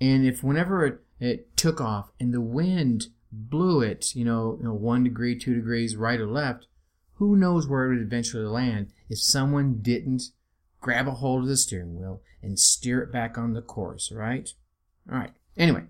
and 0.00 0.24
if 0.24 0.44
whenever 0.44 0.86
it 0.86 1.00
it 1.18 1.56
took 1.56 1.80
off 1.80 2.10
and 2.20 2.32
the 2.32 2.40
wind 2.40 3.06
blew 3.32 3.80
it, 3.80 4.14
you 4.14 4.24
know, 4.24 4.56
you 4.58 4.64
know, 4.64 4.74
one 4.74 5.04
degree, 5.04 5.38
two 5.38 5.54
degrees, 5.54 5.96
right 5.96 6.20
or 6.20 6.26
left, 6.26 6.66
who 7.14 7.36
knows 7.36 7.66
where 7.66 7.84
it 7.84 7.96
would 7.96 8.06
eventually 8.06 8.44
land 8.44 8.92
if 9.08 9.18
someone 9.18 9.78
didn't 9.80 10.24
grab 10.80 11.08
a 11.08 11.12
hold 11.12 11.42
of 11.42 11.48
the 11.48 11.56
steering 11.56 11.98
wheel 11.98 12.20
and 12.42 12.58
steer 12.58 13.00
it 13.00 13.10
back 13.10 13.38
on 13.38 13.54
the 13.54 13.62
course, 13.62 14.12
right? 14.12 14.52
All 15.10 15.18
right. 15.18 15.32
Anyway, 15.56 15.84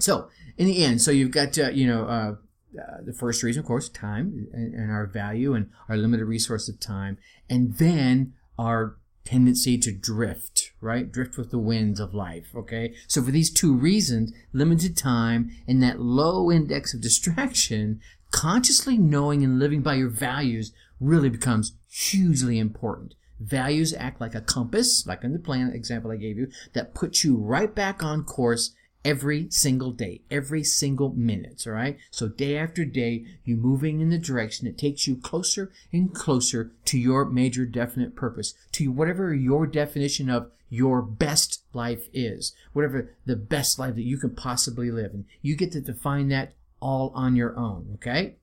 so 0.00 0.28
in 0.56 0.66
the 0.66 0.84
end, 0.84 1.00
so 1.00 1.10
you've 1.10 1.30
got, 1.30 1.56
uh, 1.58 1.70
you 1.70 1.86
know, 1.86 2.04
uh, 2.04 2.34
uh, 2.78 3.02
the 3.04 3.12
first 3.12 3.42
reason, 3.42 3.60
of 3.60 3.66
course, 3.66 3.88
time 3.88 4.48
and, 4.52 4.74
and, 4.74 4.90
our 4.90 5.06
value 5.06 5.54
and 5.54 5.70
our 5.88 5.96
limited 5.96 6.24
resource 6.24 6.68
of 6.68 6.80
time, 6.80 7.18
and 7.48 7.76
then 7.76 8.32
our 8.58 8.96
tendency 9.24 9.78
to 9.78 9.92
drift, 9.92 10.72
right? 10.80 11.10
Drift 11.10 11.36
with 11.36 11.50
the 11.50 11.58
winds 11.58 12.00
of 12.00 12.14
life, 12.14 12.48
okay? 12.54 12.94
So 13.06 13.22
for 13.22 13.30
these 13.30 13.50
two 13.50 13.74
reasons, 13.74 14.32
limited 14.52 14.96
time 14.96 15.50
and 15.68 15.82
that 15.82 16.00
low 16.00 16.50
index 16.50 16.94
of 16.94 17.00
distraction, 17.00 18.00
consciously 18.30 18.98
knowing 18.98 19.44
and 19.44 19.58
living 19.58 19.82
by 19.82 19.94
your 19.94 20.08
values 20.08 20.72
really 21.00 21.28
becomes 21.28 21.72
hugely 21.90 22.58
important. 22.58 23.14
Values 23.38 23.92
act 23.94 24.20
like 24.20 24.34
a 24.34 24.40
compass, 24.40 25.06
like 25.06 25.24
in 25.24 25.32
the 25.32 25.38
plan 25.38 25.72
example 25.72 26.10
I 26.10 26.16
gave 26.16 26.38
you, 26.38 26.48
that 26.72 26.94
puts 26.94 27.24
you 27.24 27.36
right 27.36 27.72
back 27.74 28.02
on 28.02 28.24
course 28.24 28.72
every 29.04 29.50
single 29.50 29.92
day, 29.92 30.22
every 30.30 30.62
single 30.62 31.12
minute, 31.14 31.64
all 31.66 31.72
right? 31.72 31.98
So 32.10 32.28
day 32.28 32.56
after 32.56 32.84
day, 32.84 33.24
you're 33.44 33.58
moving 33.58 34.00
in 34.00 34.10
the 34.10 34.18
direction 34.18 34.66
that 34.66 34.78
takes 34.78 35.06
you 35.06 35.16
closer 35.16 35.72
and 35.92 36.14
closer 36.14 36.72
to 36.86 36.98
your 36.98 37.24
major 37.24 37.66
definite 37.66 38.14
purpose, 38.14 38.54
to 38.72 38.92
whatever 38.92 39.34
your 39.34 39.66
definition 39.66 40.30
of 40.30 40.50
your 40.68 41.02
best 41.02 41.64
life 41.74 42.08
is, 42.12 42.54
whatever 42.72 43.10
the 43.26 43.36
best 43.36 43.78
life 43.78 43.94
that 43.94 44.06
you 44.06 44.18
can 44.18 44.34
possibly 44.34 44.90
live. 44.90 45.12
And 45.12 45.24
you 45.42 45.56
get 45.56 45.72
to 45.72 45.80
define 45.80 46.28
that 46.28 46.54
all 46.80 47.12
on 47.14 47.36
your 47.36 47.56
own, 47.58 47.90
okay? 47.94 48.36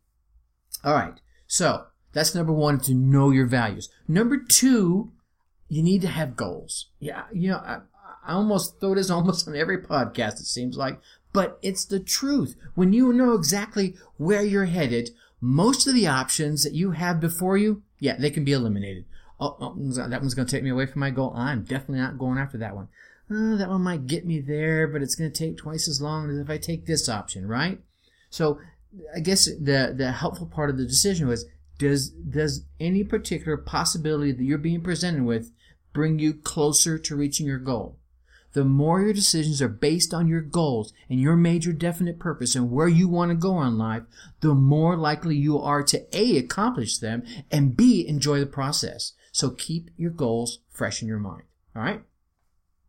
All 0.84 0.94
right. 0.94 1.20
So 1.48 1.86
that's 2.14 2.36
number 2.36 2.54
one, 2.54 2.80
to 2.82 2.94
know 2.94 3.32
your 3.32 3.48
values. 3.48 3.90
Number 4.08 4.38
two, 4.38 5.12
you 5.68 5.84
need 5.84 6.02
to 6.02 6.08
have 6.08 6.36
goals. 6.36 6.90
Yeah, 7.00 7.24
you 7.32 7.50
know, 7.50 7.58
I, 7.58 7.80
I 8.26 8.34
almost 8.34 8.80
throw 8.80 8.96
this 8.96 9.10
almost 9.10 9.48
on 9.48 9.56
every 9.56 9.80
podcast, 9.80 10.40
it 10.40 10.46
seems 10.46 10.78
like, 10.78 11.00
but 11.34 11.60
it's 11.62 11.86
the 11.86 12.00
truth. 12.00 12.56
When 12.76 12.94
you 12.94 13.14
know 13.14 13.34
exactly 13.34 13.96
where 14.18 14.42
you're 14.42 14.66
headed, 14.66 15.12
most 15.42 15.88
of 15.88 15.94
the 15.94 16.08
options 16.08 16.64
that 16.64 16.74
you 16.74 16.92
have 16.92 17.20
before 17.20 17.58
you, 17.58 17.84
yeah, 18.00 18.16
they 18.18 18.30
can 18.30 18.44
be 18.44 18.54
eliminated. 18.54 19.06
Oh, 19.40 19.56
oh 19.60 19.76
that 19.76 20.22
one's 20.22 20.34
going 20.34 20.48
to 20.48 20.52
take 20.52 20.64
me 20.64 20.70
away 20.70 20.86
from 20.86 21.00
my 21.00 21.12
goal. 21.12 21.34
I'm 21.36 21.64
definitely 21.64 22.00
not 22.00 22.18
going 22.18 22.38
after 22.38 22.58
that 22.58 22.76
one. 22.76 22.90
Oh, 23.32 23.58
that 23.58 23.70
one 23.70 23.82
might 23.82 24.08
get 24.08 24.26
me 24.26 24.40
there, 24.40 24.88
but 24.88 25.02
it's 25.02 25.16
going 25.16 25.32
to 25.32 25.38
take 25.38 25.58
twice 25.58 25.88
as 25.88 26.02
long 26.02 26.30
as 26.30 26.38
if 26.38 26.50
I 26.50 26.58
take 26.58 26.86
this 26.86 27.08
option, 27.08 27.48
right? 27.48 27.80
So 28.30 28.60
I 29.16 29.20
guess 29.20 29.46
the 29.46 29.94
the 29.96 30.12
helpful 30.12 30.48
part 30.48 30.70
of 30.70 30.78
the 30.78 30.86
decision 30.86 31.28
was 31.28 31.46
does 31.78 32.10
does 32.10 32.66
any 32.80 33.04
particular 33.04 33.56
possibility 33.56 34.32
that 34.32 34.44
you're 34.44 34.58
being 34.58 34.82
presented 34.82 35.26
with 35.26 35.52
bring 35.94 36.18
you 36.20 36.34
closer 36.34 36.98
to 36.98 37.16
reaching 37.16 37.46
your 37.46 37.60
goal? 37.60 37.99
The 38.54 38.66
more 38.66 39.02
your 39.02 39.14
decisions 39.14 39.62
are 39.62 39.70
based 39.70 40.14
on 40.14 40.28
your 40.28 40.42
goals 40.42 40.94
and 41.10 41.20
your 41.20 41.36
major 41.36 41.72
definite 41.72 42.20
purpose 42.20 42.56
and 42.56 42.72
where 42.72 42.88
you 42.88 43.08
want 43.08 43.30
to 43.30 43.36
go 43.36 43.62
in 43.62 43.78
life, 43.78 44.04
the 44.42 44.54
more 44.54 44.98
likely 44.98 45.36
you 45.36 45.60
are 45.60 45.84
to 45.84 46.06
A, 46.18 46.38
accomplish 46.38 46.98
them 46.98 47.24
and 47.52 47.78
B, 47.78 48.08
enjoy 48.08 48.40
the 48.40 48.46
process. 48.46 49.14
So 49.32 49.52
keep 49.52 49.90
your 49.98 50.12
goals 50.12 50.60
fresh 50.72 51.02
in 51.02 51.08
your 51.08 51.20
mind. 51.20 51.44
All 51.76 51.82
right. 51.82 52.02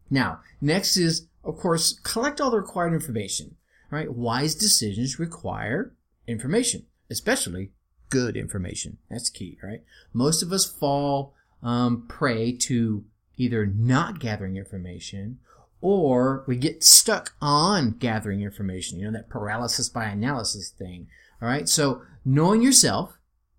Now, 0.08 0.40
next 0.60 0.96
is, 0.96 1.26
of 1.44 1.56
course, 1.56 1.98
collect 2.02 2.40
all 2.40 2.50
the 2.50 2.56
required 2.56 2.94
information. 2.94 3.56
All 3.92 3.98
right. 3.98 4.12
Wise 4.12 4.54
decisions 4.54 5.18
require 5.18 5.92
information, 6.26 6.86
especially 7.10 7.72
good 8.08 8.36
information. 8.36 8.98
That's 9.10 9.30
key, 9.30 9.58
right? 9.62 9.82
Most 10.12 10.42
of 10.42 10.52
us 10.52 10.64
fall 10.64 11.34
um, 11.62 12.06
prey 12.08 12.52
to 12.52 13.04
either 13.40 13.64
not 13.64 14.20
gathering 14.20 14.56
information 14.56 15.38
or 15.80 16.44
we 16.46 16.56
get 16.56 16.84
stuck 16.84 17.34
on 17.40 17.92
gathering 17.92 18.42
information, 18.42 18.98
you 18.98 19.06
know, 19.06 19.12
that 19.12 19.30
paralysis 19.30 19.88
by 19.88 20.04
analysis 20.04 20.68
thing. 20.68 21.08
All 21.40 21.48
right. 21.48 21.68
So 21.68 22.02
knowing 22.22 22.60
yourself 22.60 23.16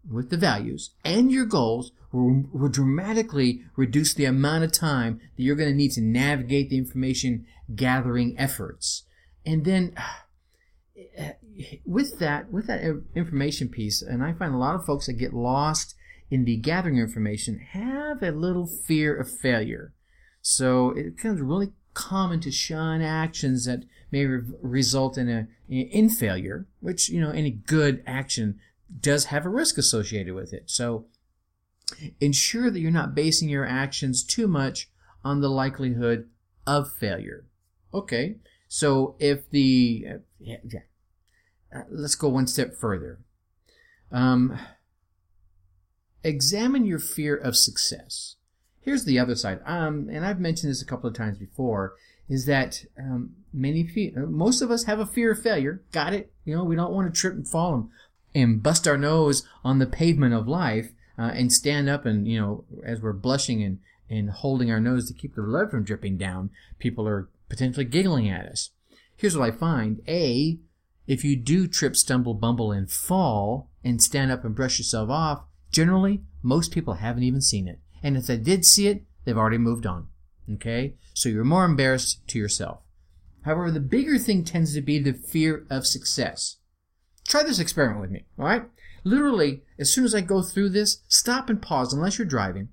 with 0.09 0.29
the 0.29 0.37
values 0.37 0.91
and 1.03 1.31
your 1.31 1.45
goals 1.45 1.93
will, 2.11 2.69
dramatically 2.69 3.63
reduce 3.75 4.13
the 4.13 4.25
amount 4.25 4.63
of 4.63 4.71
time 4.71 5.19
that 5.35 5.43
you're 5.43 5.55
going 5.55 5.69
to 5.69 5.75
need 5.75 5.93
to 5.93 6.01
navigate 6.01 6.69
the 6.69 6.77
information 6.77 7.47
gathering 7.75 8.35
efforts. 8.37 9.03
And 9.45 9.65
then 9.65 9.95
with 11.85 12.19
that, 12.19 12.51
with 12.51 12.67
that 12.67 12.81
information 13.15 13.67
piece, 13.67 14.03
and 14.03 14.23
I 14.23 14.33
find 14.33 14.53
a 14.53 14.59
lot 14.59 14.75
of 14.75 14.85
folks 14.85 15.07
that 15.07 15.13
get 15.13 15.33
lost 15.33 15.95
in 16.31 16.45
the 16.45 16.55
gathering 16.55 16.97
information 16.97 17.59
have 17.59 18.23
a 18.23 18.31
little 18.31 18.65
fear 18.65 19.15
of 19.15 19.29
failure. 19.29 19.93
So 20.41 20.91
it 20.91 21.17
becomes 21.17 21.41
really 21.41 21.73
common 21.93 22.39
to 22.39 22.51
shun 22.51 23.01
actions 23.01 23.65
that 23.65 23.83
may 24.11 24.25
re- 24.25 24.41
result 24.61 25.17
in 25.17 25.29
a 25.29 25.47
in 25.69 26.09
failure, 26.09 26.65
which 26.79 27.09
you 27.09 27.21
know 27.21 27.31
any 27.31 27.51
good 27.51 28.01
action 28.07 28.59
does 28.99 29.25
have 29.25 29.45
a 29.45 29.49
risk 29.49 29.77
associated 29.77 30.33
with 30.33 30.53
it. 30.53 30.63
So 30.69 31.05
ensure 32.19 32.71
that 32.71 32.79
you're 32.79 32.91
not 32.91 33.13
basing 33.13 33.49
your 33.49 33.65
actions 33.65 34.23
too 34.23 34.47
much 34.47 34.89
on 35.23 35.41
the 35.41 35.49
likelihood 35.49 36.29
of 36.65 36.91
failure. 36.93 37.45
Okay, 37.93 38.37
so 38.69 39.15
if 39.19 39.49
the 39.49 40.05
uh, 40.09 40.17
yeah, 40.39 40.57
yeah. 40.63 40.79
Uh, 41.73 41.83
let's 41.89 42.15
go 42.15 42.27
one 42.27 42.47
step 42.47 42.75
further. 42.75 43.19
Um, 44.11 44.59
examine 46.23 46.85
your 46.85 46.99
fear 46.99 47.35
of 47.35 47.55
success. 47.55 48.35
Here's 48.81 49.05
the 49.05 49.19
other 49.19 49.35
side. 49.35 49.59
Um, 49.65 50.09
and 50.11 50.25
I've 50.25 50.39
mentioned 50.39 50.71
this 50.71 50.81
a 50.81 50.85
couple 50.85 51.09
of 51.09 51.15
times 51.15 51.37
before, 51.37 51.95
is 52.27 52.45
that 52.45 52.85
um, 52.97 53.31
many 53.53 54.13
uh, 54.15 54.21
most 54.21 54.61
of 54.61 54.71
us 54.71 54.85
have 54.85 54.99
a 54.99 55.05
fear 55.05 55.31
of 55.31 55.41
failure. 55.41 55.83
Got 55.91 56.13
it? 56.13 56.31
You 56.45 56.55
know, 56.55 56.63
we 56.63 56.75
don't 56.75 56.93
want 56.93 57.13
to 57.13 57.19
trip 57.19 57.33
and 57.33 57.47
fall 57.47 57.73
and, 57.75 57.89
and 58.33 58.63
bust 58.63 58.87
our 58.87 58.97
nose 58.97 59.47
on 59.63 59.79
the 59.79 59.85
pavement 59.85 60.33
of 60.33 60.47
life 60.47 60.91
uh, 61.19 61.31
and 61.33 61.51
stand 61.51 61.89
up 61.89 62.05
and 62.05 62.27
you 62.27 62.39
know 62.39 62.63
as 62.83 63.01
we're 63.01 63.13
blushing 63.13 63.61
and 63.61 63.79
and 64.09 64.29
holding 64.29 64.69
our 64.69 64.79
nose 64.79 65.07
to 65.07 65.13
keep 65.13 65.35
the 65.35 65.41
blood 65.41 65.71
from 65.71 65.83
dripping 65.83 66.17
down, 66.17 66.49
people 66.79 67.07
are 67.07 67.29
potentially 67.47 67.85
giggling 67.85 68.29
at 68.29 68.45
us. 68.45 68.71
Here's 69.15 69.37
what 69.37 69.47
I 69.47 69.55
find: 69.55 70.01
a 70.07 70.57
if 71.07 71.23
you 71.23 71.35
do 71.35 71.67
trip, 71.67 71.95
stumble, 71.95 72.33
bumble, 72.33 72.71
and 72.71 72.89
fall, 72.89 73.69
and 73.83 74.01
stand 74.01 74.31
up 74.31 74.45
and 74.45 74.55
brush 74.55 74.79
yourself 74.79 75.09
off, 75.09 75.43
generally 75.71 76.21
most 76.43 76.71
people 76.71 76.95
haven't 76.95 77.23
even 77.23 77.41
seen 77.41 77.67
it. 77.67 77.79
And 78.03 78.17
if 78.17 78.27
they 78.27 78.37
did 78.37 78.65
see 78.65 78.87
it, 78.87 79.03
they've 79.25 79.37
already 79.37 79.57
moved 79.57 79.85
on. 79.85 80.07
Okay? 80.51 80.95
So 81.13 81.29
you're 81.29 81.43
more 81.43 81.65
embarrassed 81.65 82.27
to 82.27 82.39
yourself. 82.39 82.81
However, 83.43 83.71
the 83.71 83.79
bigger 83.79 84.17
thing 84.17 84.43
tends 84.43 84.73
to 84.73 84.81
be 84.81 84.99
the 84.99 85.13
fear 85.13 85.65
of 85.69 85.87
success. 85.87 86.57
Try 87.27 87.43
this 87.43 87.59
experiment 87.59 88.01
with 88.01 88.11
me, 88.11 88.25
alright? 88.37 88.63
Literally, 89.03 89.63
as 89.79 89.91
soon 89.91 90.05
as 90.05 90.13
I 90.13 90.21
go 90.21 90.41
through 90.41 90.69
this, 90.69 91.01
stop 91.07 91.49
and 91.49 91.61
pause 91.61 91.93
unless 91.93 92.17
you're 92.17 92.27
driving. 92.27 92.69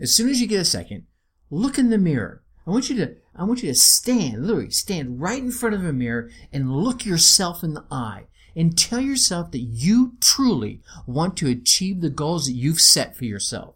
As 0.00 0.14
soon 0.14 0.30
as 0.30 0.40
you 0.40 0.46
get 0.46 0.60
a 0.60 0.64
second, 0.64 1.06
look 1.50 1.78
in 1.78 1.90
the 1.90 1.98
mirror. 1.98 2.42
I 2.66 2.70
want 2.70 2.88
you 2.88 2.96
to 2.96 3.16
I 3.34 3.44
want 3.44 3.62
you 3.62 3.68
to 3.68 3.78
stand, 3.78 4.46
literally 4.46 4.70
stand 4.70 5.20
right 5.20 5.42
in 5.42 5.50
front 5.50 5.74
of 5.74 5.84
a 5.84 5.92
mirror 5.92 6.30
and 6.52 6.72
look 6.72 7.06
yourself 7.06 7.62
in 7.62 7.74
the 7.74 7.84
eye 7.90 8.26
and 8.54 8.76
tell 8.76 9.00
yourself 9.00 9.50
that 9.52 9.60
you 9.60 10.14
truly 10.20 10.82
want 11.06 11.36
to 11.38 11.48
achieve 11.48 12.00
the 12.00 12.10
goals 12.10 12.46
that 12.46 12.52
you've 12.52 12.80
set 12.80 13.16
for 13.16 13.24
yourself. 13.24 13.74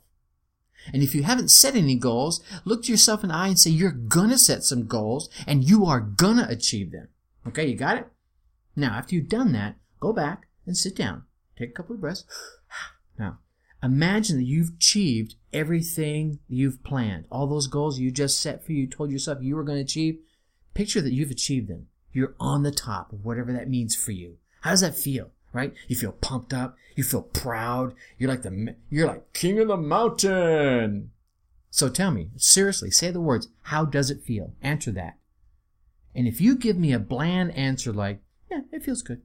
And 0.93 1.03
if 1.03 1.15
you 1.15 1.23
haven't 1.23 1.51
set 1.51 1.77
any 1.77 1.97
goals, 1.97 2.43
look 2.65 2.85
to 2.85 2.91
yourself 2.91 3.23
in 3.23 3.29
the 3.29 3.35
eye 3.35 3.49
and 3.49 3.59
say, 3.59 3.71
you're 3.71 3.91
gonna 3.91 4.39
set 4.39 4.65
some 4.65 4.87
goals 4.87 5.31
and 5.47 5.65
you 5.65 5.87
are 5.87 6.01
gonna 6.01 6.47
achieve 6.49 6.93
them. 6.93 7.09
Okay, 7.47 7.67
you 7.67 7.77
got 7.77 7.97
it? 7.97 8.07
Now, 8.77 8.95
after 8.95 9.15
you've 9.15 9.29
done 9.29 9.53
that, 9.53 9.77
go 10.01 10.13
back 10.13 10.49
and 10.67 10.77
sit 10.77 10.97
down. 10.97 11.25
Take 11.57 11.71
a 11.71 11.73
couple 11.73 11.95
of 11.95 12.01
breaths. 12.01 12.25
Now, 13.17 13.39
imagine 13.81 14.39
that 14.39 14.47
you've 14.47 14.73
achieved 14.75 15.37
everything 15.53 16.41
you've 16.49 16.83
planned. 16.83 17.27
All 17.31 17.47
those 17.47 17.69
goals 17.69 18.01
you 18.01 18.11
just 18.11 18.41
set 18.41 18.67
for 18.67 18.73
you, 18.73 18.89
told 18.89 19.13
yourself 19.13 19.39
you 19.41 19.55
were 19.55 19.63
going 19.63 19.79
to 19.79 19.85
achieve. 19.85 20.19
Picture 20.75 21.01
that 21.01 21.13
you've 21.13 21.31
achieved 21.31 21.69
them. 21.69 21.87
You're 22.13 22.35
on 22.41 22.65
the 22.65 22.73
top 22.73 23.13
of 23.13 23.25
whatever 23.25 23.53
that 23.53 23.69
means 23.69 23.95
for 23.95 24.11
you. 24.11 24.39
How 24.65 24.71
does 24.71 24.81
that 24.81 24.97
feel? 24.97 25.31
right? 25.55 25.73
You 25.89 25.97
feel 25.97 26.13
pumped 26.13 26.53
up. 26.53 26.77
You 26.97 27.05
feel 27.05 27.23
proud. 27.23 27.95
You're 28.19 28.29
like 28.29 28.43
the, 28.43 28.77
you're 28.91 29.07
like 29.07 29.33
king 29.33 29.59
of 29.61 29.69
the 29.69 29.77
mountain. 29.77 31.13
So 31.71 31.89
tell 31.89 32.11
me, 32.11 32.31
seriously, 32.37 32.91
say 32.91 33.11
the 33.11 33.21
words. 33.21 33.49
How 33.63 33.85
does 33.85 34.11
it 34.11 34.23
feel? 34.23 34.53
Answer 34.61 34.93
that. 34.93 35.17
And 36.15 36.29
if 36.29 36.41
you 36.41 36.57
give 36.57 36.77
me 36.77 36.93
a 36.93 36.99
bland 36.99 37.57
answer 37.57 37.93
like, 37.93 38.21
yeah, 38.51 38.61
it 38.71 38.85
feels 38.85 39.03
good. 39.03 39.23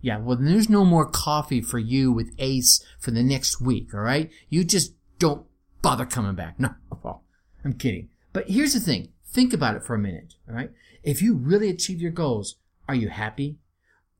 Yeah, 0.00 0.18
well, 0.18 0.36
then 0.36 0.46
there's 0.46 0.70
no 0.70 0.84
more 0.84 1.08
coffee 1.08 1.60
for 1.60 1.78
you 1.78 2.12
with 2.12 2.34
Ace 2.38 2.84
for 2.98 3.10
the 3.10 3.22
next 3.22 3.60
week, 3.60 3.94
all 3.94 4.00
right? 4.00 4.30
You 4.48 4.64
just 4.64 4.94
don't 5.18 5.46
bother 5.80 6.06
coming 6.06 6.34
back. 6.34 6.58
No, 6.58 6.74
I'm 7.64 7.74
kidding. 7.74 8.08
But 8.32 8.48
here's 8.48 8.74
the 8.74 8.80
thing. 8.80 9.12
Think 9.26 9.52
about 9.52 9.76
it 9.76 9.84
for 9.84 9.94
a 9.94 9.98
minute, 9.98 10.34
all 10.48 10.54
right? 10.54 10.70
If 11.02 11.22
you 11.22 11.34
really 11.34 11.68
achieve 11.68 12.00
your 12.00 12.10
goals, 12.10 12.56
are 12.88 12.94
you 12.94 13.10
happy? 13.10 13.58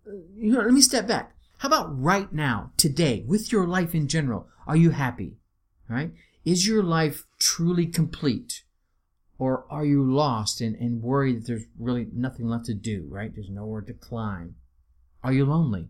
You 0.06 0.52
know, 0.52 0.60
let 0.60 0.72
me 0.72 0.80
step 0.80 1.06
back. 1.06 1.34
How 1.58 1.68
about 1.68 2.00
right 2.00 2.32
now, 2.32 2.72
today, 2.76 3.24
with 3.26 3.52
your 3.52 3.66
life 3.66 3.94
in 3.94 4.08
general? 4.08 4.48
Are 4.66 4.76
you 4.76 4.90
happy? 4.90 5.36
Right? 5.88 6.12
Is 6.44 6.66
your 6.66 6.82
life 6.82 7.24
truly 7.38 7.86
complete? 7.86 8.64
Or 9.38 9.64
are 9.70 9.84
you 9.84 10.02
lost 10.02 10.60
and, 10.60 10.76
and 10.76 11.02
worried 11.02 11.36
that 11.36 11.46
there's 11.46 11.64
really 11.78 12.06
nothing 12.12 12.46
left 12.46 12.66
to 12.66 12.74
do, 12.74 13.06
right? 13.08 13.34
There's 13.34 13.50
nowhere 13.50 13.82
to 13.82 13.92
climb. 13.92 14.56
Are 15.22 15.32
you 15.32 15.44
lonely? 15.44 15.88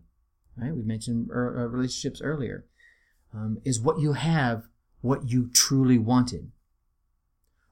Right? 0.55 0.75
We 0.75 0.83
mentioned 0.83 1.29
uh, 1.31 1.37
relationships 1.39 2.21
earlier. 2.21 2.65
Um, 3.33 3.59
is 3.63 3.79
what 3.79 3.99
you 3.99 4.13
have 4.13 4.67
what 5.01 5.29
you 5.29 5.49
truly 5.53 5.97
wanted? 5.97 6.51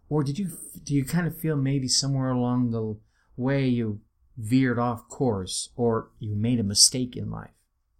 Or 0.09 0.23
did 0.23 0.37
you 0.37 0.49
do 0.83 0.93
you 0.93 1.05
kind 1.05 1.25
of 1.25 1.37
feel 1.37 1.55
maybe 1.55 1.87
somewhere 1.87 2.29
along 2.29 2.71
the 2.71 2.97
way 3.37 3.67
you 3.67 4.01
veered 4.37 4.79
off 4.79 5.07
course 5.07 5.69
or 5.75 6.09
you 6.19 6.35
made 6.35 6.59
a 6.59 6.63
mistake 6.63 7.15
in 7.15 7.29
life? 7.29 7.51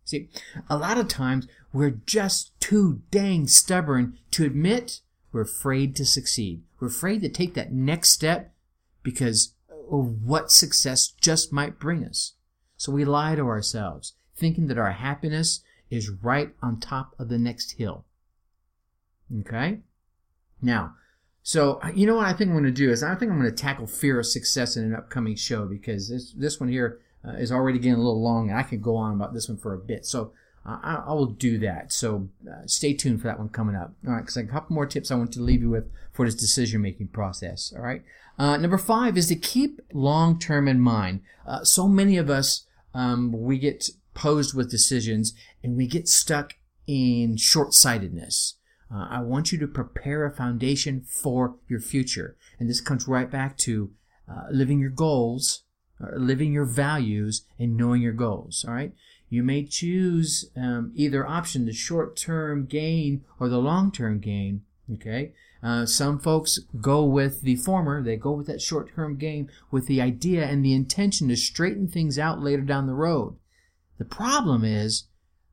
See, 0.06 0.30
a 0.70 0.78
lot 0.78 0.98
of 0.98 1.08
times 1.08 1.48
we're 1.72 2.02
just 2.06 2.60
too 2.60 3.02
dang 3.12 3.48
stubborn 3.48 4.18
to 4.32 4.46
admit 4.46 5.02
we're 5.32 5.42
afraid 5.42 5.96
to 5.96 6.06
succeed. 6.06 6.64
We're 6.80 6.90
afraid 6.90 7.22
to 7.22 7.30
take 7.30 7.54
that 7.54 7.72
next 7.72 8.10
step 8.10 8.54
because 9.04 9.54
of 9.70 10.24
what 10.24 10.52
success 10.52 11.14
just 11.22 11.54
might 11.54 11.80
bring 11.80 12.04
us. 12.04 12.34
So 12.76 12.92
we 12.92 13.06
lie 13.06 13.36
to 13.36 13.44
ourselves, 13.44 14.14
thinking 14.36 14.68
that 14.68 14.78
our 14.78 14.92
happiness 14.92 15.62
is 15.90 16.10
right 16.10 16.54
on 16.62 16.80
top 16.80 17.16
of 17.20 17.30
the 17.30 17.38
next 17.38 17.74
hill. 17.74 18.06
Okay? 19.42 19.80
Now, 20.62 20.96
so 21.44 21.80
you 21.94 22.06
know 22.06 22.16
what 22.16 22.28
I 22.28 22.34
think 22.34 22.50
I'm 22.50 22.56
going 22.56 22.66
to 22.66 22.72
do 22.72 22.92
is 22.92 23.04
I 23.04 23.16
think 23.16 23.32
I'm 23.32 23.40
going 23.40 23.50
to 23.50 23.56
tackle 23.56 23.88
fear 23.88 24.20
of 24.20 24.26
success 24.26 24.78
in 24.78 24.84
an 24.84 24.96
upcoming 24.96 25.36
show 25.36 25.66
because 25.66 26.10
this 26.10 26.32
this 26.34 26.60
one 26.60 26.70
here 26.70 27.00
uh, 27.26 27.32
is 27.32 27.52
already 27.52 27.80
getting 27.80 27.96
a 27.96 27.98
little 27.98 28.22
long 28.22 28.50
and 28.50 28.58
I 28.58 28.64
could 28.64 28.82
go 28.82 28.96
on 28.96 29.14
about 29.14 29.34
this 29.34 29.50
one 29.50 29.58
for 29.58 29.74
a 29.74 29.78
bit. 29.78 30.06
So 30.06 30.34
uh, 30.66 30.78
I, 30.84 30.96
I, 31.08 31.14
will 31.14 31.28
do 31.28 31.58
that. 31.60 31.92
So 31.92 32.30
uh, 32.48 32.68
stay 32.68 32.94
tuned 32.94 33.22
for 33.22 33.28
that 33.28 33.40
one 33.40 33.50
coming 33.50 33.76
up. 33.76 33.94
All 34.06 34.14
right, 34.14 34.22
because 34.22 34.38
a 34.38 34.44
couple 34.44 34.76
more 34.76 34.86
tips 34.86 35.10
I 35.10 35.16
want 35.16 35.34
to 35.34 35.42
leave 35.42 35.62
you 35.62 35.70
with 35.70 35.92
for 36.12 36.26
this 36.26 36.36
decision 36.36 36.82
making 36.82 37.08
process. 37.08 37.74
All 37.76 37.82
right. 37.82 38.04
Uh, 38.38 38.58
number 38.58 38.78
five 38.78 39.18
is 39.18 39.28
to 39.28 39.36
keep 39.36 39.82
long 39.94 40.38
term 40.38 40.68
in 40.68 40.80
mind. 40.80 41.22
Uh, 41.48 41.64
so 41.64 41.88
many 41.88 42.18
of 42.18 42.30
us 42.30 42.66
um, 42.94 43.32
we 43.32 43.58
get 43.58 43.90
posed 44.14 44.54
with 44.56 44.70
decisions 44.70 45.34
and 45.64 45.76
we 45.76 45.88
get 45.88 46.08
stuck 46.08 46.56
in 46.88 47.38
short 47.38 47.74
sightedness. 47.74 48.56
Uh, 48.94 49.08
I 49.10 49.22
want 49.22 49.52
you 49.52 49.58
to 49.60 49.68
prepare 49.68 50.26
a 50.26 50.36
foundation 50.36 51.02
for 51.02 51.56
your 51.68 51.80
future. 51.80 52.36
And 52.60 52.70
this 52.70 52.82
comes 52.82 53.08
right 53.08 53.30
back 53.30 53.58
to 53.60 53.92
uh, 54.30 54.48
living 54.52 54.80
your 54.80 54.90
goals, 54.90 55.64
uh, 56.02 56.18
living 56.18 56.52
your 56.52 56.66
values, 56.66 57.46
and 57.58 57.78
knowing 57.78 58.02
your 58.02 58.14
goals. 58.14 58.66
All 58.68 58.74
right. 58.74 58.94
You 59.30 59.44
may 59.44 59.64
choose 59.64 60.52
um, 60.58 60.92
either 60.94 61.26
option, 61.26 61.66
the 61.66 61.74
short 61.74 62.18
term 62.18 62.66
gain 62.66 63.24
or 63.40 63.48
the 63.48 63.60
long 63.60 63.92
term 63.92 64.20
gain. 64.20 64.64
Okay. 64.94 65.34
Uh, 65.64 65.86
some 65.86 66.20
folks 66.20 66.60
go 66.82 67.06
with 67.06 67.42
the 67.42 67.56
former. 67.56 68.04
They 68.04 68.18
go 68.18 68.32
with 68.32 68.48
that 68.48 68.62
short 68.62 68.94
term 68.94 69.18
gain 69.18 69.50
with 69.70 69.88
the 69.88 70.02
idea 70.02 70.46
and 70.46 70.66
the 70.66 70.74
intention 70.74 71.30
to 71.30 71.38
straighten 71.38 71.88
things 71.88 72.20
out 72.20 72.42
later 72.42 72.64
down 72.64 72.88
the 72.88 72.94
road. 72.94 73.38
The 74.00 74.06
problem 74.06 74.66
is 74.66 75.06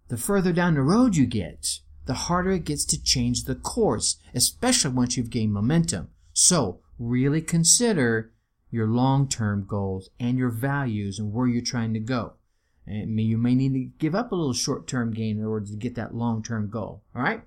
the 0.09 0.17
further 0.17 0.53
down 0.53 0.75
the 0.75 0.83
road 0.83 1.15
you 1.17 1.27
get, 1.27 1.81
the 2.09 2.15
harder 2.15 2.53
it 2.53 2.65
gets 2.65 2.87
to 2.87 3.01
change 3.01 3.45
the 3.45 3.55
course, 3.55 4.17
especially 4.35 4.93
once 4.93 5.19
you've 5.19 5.29
gained 5.29 5.53
momentum. 5.53 6.09
So, 6.33 6.81
really 6.99 7.43
consider 7.43 8.33
your 8.71 8.87
long 8.87 9.29
term 9.29 9.67
goals 9.69 10.09
and 10.19 10.39
your 10.39 10.49
values 10.49 11.19
and 11.19 11.35
where 11.35 11.47
you're 11.47 11.61
trying 11.61 11.93
to 11.93 12.01
go. 12.01 12.33
And 12.87 13.21
you 13.21 13.37
may 13.37 13.55
need 13.55 13.75
to 13.75 13.91
give 13.99 14.15
up 14.15 14.33
a 14.33 14.35
little 14.35 14.55
short 14.55 14.87
term 14.87 15.13
gain 15.13 15.39
in 15.39 15.45
order 15.45 15.67
to 15.67 15.77
get 15.77 15.97
that 15.97 16.15
long 16.15 16.43
term 16.43 16.71
goal. 16.71 17.03
All 17.15 17.21
right? 17.21 17.43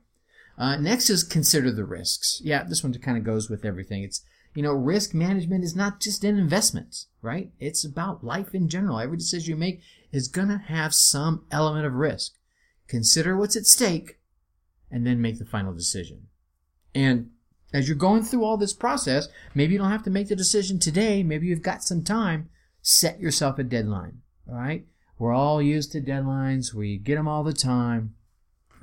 Uh, 0.60 0.76
next 0.78 1.10
is 1.10 1.24
consider 1.24 1.72
the 1.72 1.84
risks. 1.84 2.40
Yeah, 2.44 2.64
this 2.64 2.84
one 2.84 2.94
kind 2.94 3.18
of 3.18 3.24
goes 3.24 3.50
with 3.50 3.66
everything. 3.66 4.04
It's, 4.04 4.24
you 4.54 4.62
know, 4.62 4.74
risk 4.74 5.16
management 5.16 5.64
is 5.64 5.76
not 5.76 6.00
just 6.00 6.24
in 6.24 6.38
investments, 6.38 7.08
right? 7.24 7.50
It's 7.60 7.84
about 7.84 8.24
life 8.24 8.54
in 8.54 8.70
general. 8.70 9.00
Every 9.00 9.18
decision 9.18 9.50
you 9.50 9.56
make 9.56 9.82
is 10.12 10.28
going 10.28 10.50
to 10.50 10.60
have 10.60 10.94
some 10.94 11.46
element 11.50 11.88
of 11.88 11.94
risk. 11.94 12.34
Consider 12.88 13.36
what's 13.36 13.56
at 13.56 13.66
stake 13.66 14.20
and 14.92 15.06
then 15.08 15.22
make 15.22 15.40
the 15.40 15.46
final 15.46 15.74
decision. 15.74 16.28
And 16.94 17.32
as 17.74 17.88
you're 17.88 17.98
going 17.98 18.24
through 18.24 18.44
all 18.44 18.58
this 18.58 18.74
process, 18.74 19.30
maybe 19.56 19.74
you 19.74 19.80
don't 19.80 19.92
have 19.92 20.04
to 20.04 20.10
make 20.10 20.28
the 20.28 20.36
decision 20.36 20.80
today. 20.80 21.24
Maybe 21.24 21.48
you've 21.48 21.62
got 21.62 21.84
some 21.84 22.04
time. 22.04 22.50
Set 22.82 23.20
yourself 23.20 23.58
a 23.60 23.64
deadline. 23.64 24.22
All 24.50 24.56
right. 24.56 24.86
We're 25.18 25.34
all 25.34 25.62
used 25.62 25.92
to 25.94 26.02
deadlines. 26.02 26.74
We 26.74 26.98
get 26.98 27.16
them 27.16 27.28
all 27.28 27.44
the 27.44 27.54
time. 27.54 28.16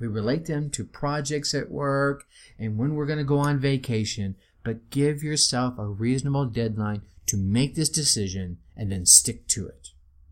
We 0.01 0.07
relate 0.07 0.47
them 0.47 0.71
to 0.71 0.85
projects 0.85 1.55
at 1.55 1.71
work 1.71 2.25
and 2.59 2.79
when 2.79 2.95
we're 2.95 3.07
going 3.07 3.19
to 3.19 3.25
go 3.25 3.39
on 3.39 3.59
vacation. 3.59 4.37
But 4.65 4.91
give 4.91 5.23
yourself 5.23 5.79
a 5.79 5.87
reasonable 5.87 6.47
deadline 6.47 7.03
to 7.27 7.37
make 7.37 7.75
this 7.75 7.89
decision 7.89 8.59
and 8.77 8.91
then 8.91 9.05
stick 9.05 9.49
to 9.49 9.67
it. 9.67 9.89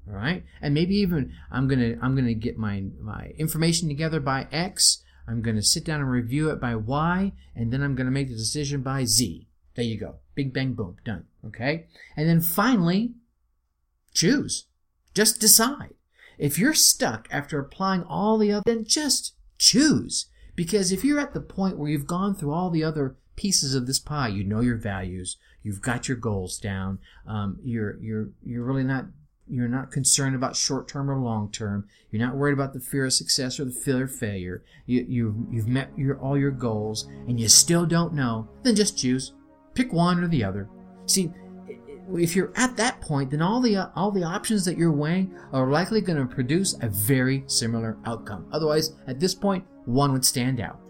All 0.09 0.15
right. 0.15 0.45
And 0.63 0.73
maybe 0.73 0.95
even 0.97 1.33
I'm 1.51 1.67
going 1.67 1.81
to, 1.81 1.99
I'm 2.01 2.15
going 2.15 2.27
to 2.27 2.35
get 2.35 2.57
my, 2.57 2.85
my 3.01 3.33
information 3.37 3.89
together 3.89 4.21
by 4.21 4.47
X 4.53 5.03
I'm 5.29 5.43
going 5.43 5.57
to 5.57 5.63
sit 5.63 5.85
down 5.85 6.01
and 6.01 6.11
review 6.11 6.51
it 6.51 6.61
by 6.61 6.75
Y, 6.75 7.33
and 7.55 7.73
then 7.73 7.83
I'm 7.83 7.95
going 7.95 8.07
to 8.07 8.13
make 8.13 8.29
the 8.29 8.35
decision 8.35 8.83
by 8.83 9.05
Z. 9.05 9.49
There 9.75 9.85
you 9.85 9.99
go. 9.99 10.17
Big 10.35 10.53
bang 10.53 10.75
boom. 10.75 10.97
Done. 11.05 11.25
Okay? 11.45 11.87
And 12.17 12.29
then 12.29 12.41
finally, 12.41 13.15
choose. 14.15 14.67
Just 15.15 15.41
decide. 15.41 15.95
If 16.39 16.59
you're 16.59 16.75
stuck 16.75 17.29
after 17.31 17.59
applying 17.59 18.03
all 18.05 18.39
the 18.39 18.53
other, 18.53 18.63
then 18.67 18.85
just 18.85 19.35
choose. 19.59 20.27
Because 20.55 20.93
if 20.93 21.05
you're 21.05 21.21
at 21.21 21.35
the 21.35 21.41
point 21.41 21.79
where 21.79 21.91
you've 21.91 22.07
gone 22.07 22.35
through 22.35 22.53
all 22.53 22.71
the 22.71 22.85
other 22.85 23.17
pieces 23.37 23.75
of 23.75 23.87
this 23.87 23.99
pie, 23.99 24.29
you 24.29 24.45
know 24.45 24.61
your 24.61 24.77
values, 24.77 25.37
you've 25.63 25.83
got 25.83 26.09
your 26.09 26.17
goals 26.17 26.59
down, 26.59 26.99
um, 27.27 27.59
you're 27.63 27.99
you're 28.01 28.31
you're 28.43 28.65
really 28.65 28.85
not 28.85 29.07
you're 29.49 29.69
not 29.69 29.91
concerned 29.91 30.35
about 30.35 30.57
short 30.57 30.89
term 30.89 31.11
or 31.11 31.19
long 31.19 31.51
term. 31.51 31.87
You're 32.11 32.27
not 32.27 32.37
worried 32.37 32.55
about 32.55 32.73
the 32.73 32.81
fear 32.81 33.07
of 33.07 33.13
success 33.13 33.61
or 33.61 33.65
the 33.65 33.73
fear 33.73 34.05
of 34.05 34.15
failure. 34.15 34.63
You, 34.87 35.05
you, 35.09 35.47
you've 35.51 35.69
met 35.69 35.91
your, 35.97 36.19
all 36.19 36.37
your 36.37 36.51
goals 36.51 37.05
and 37.29 37.39
you 37.39 37.49
still 37.49 37.87
don't 37.87 38.15
know. 38.15 38.49
Then 38.63 38.75
just 38.75 38.99
choose. 38.99 39.35
Pick 39.75 39.93
one 39.93 40.23
or 40.23 40.29
the 40.29 40.43
other. 40.43 40.69
See, 41.07 41.31
if 42.15 42.35
you're 42.35 42.53
at 42.57 42.77
that 42.77 43.01
point, 43.01 43.31
then 43.31 43.43
all 43.43 43.61
the, 43.61 43.77
uh, 43.77 43.89
all 43.95 44.11
the 44.11 44.25
options 44.25 44.65
that 44.65 44.79
you're 44.79 44.93
weighing 44.93 45.37
are 45.53 45.71
likely 45.71 46.01
going 46.01 46.19
to 46.19 46.35
produce 46.35 46.75
a 46.81 46.89
very 46.89 47.45
similar 47.47 47.99
outcome. 48.07 48.47
Otherwise, 48.53 48.95
at 49.07 49.21
this 49.21 49.35
point, 49.35 49.65
one 49.85 50.13
would 50.13 50.25
stand 50.25 50.61
out 50.61 50.81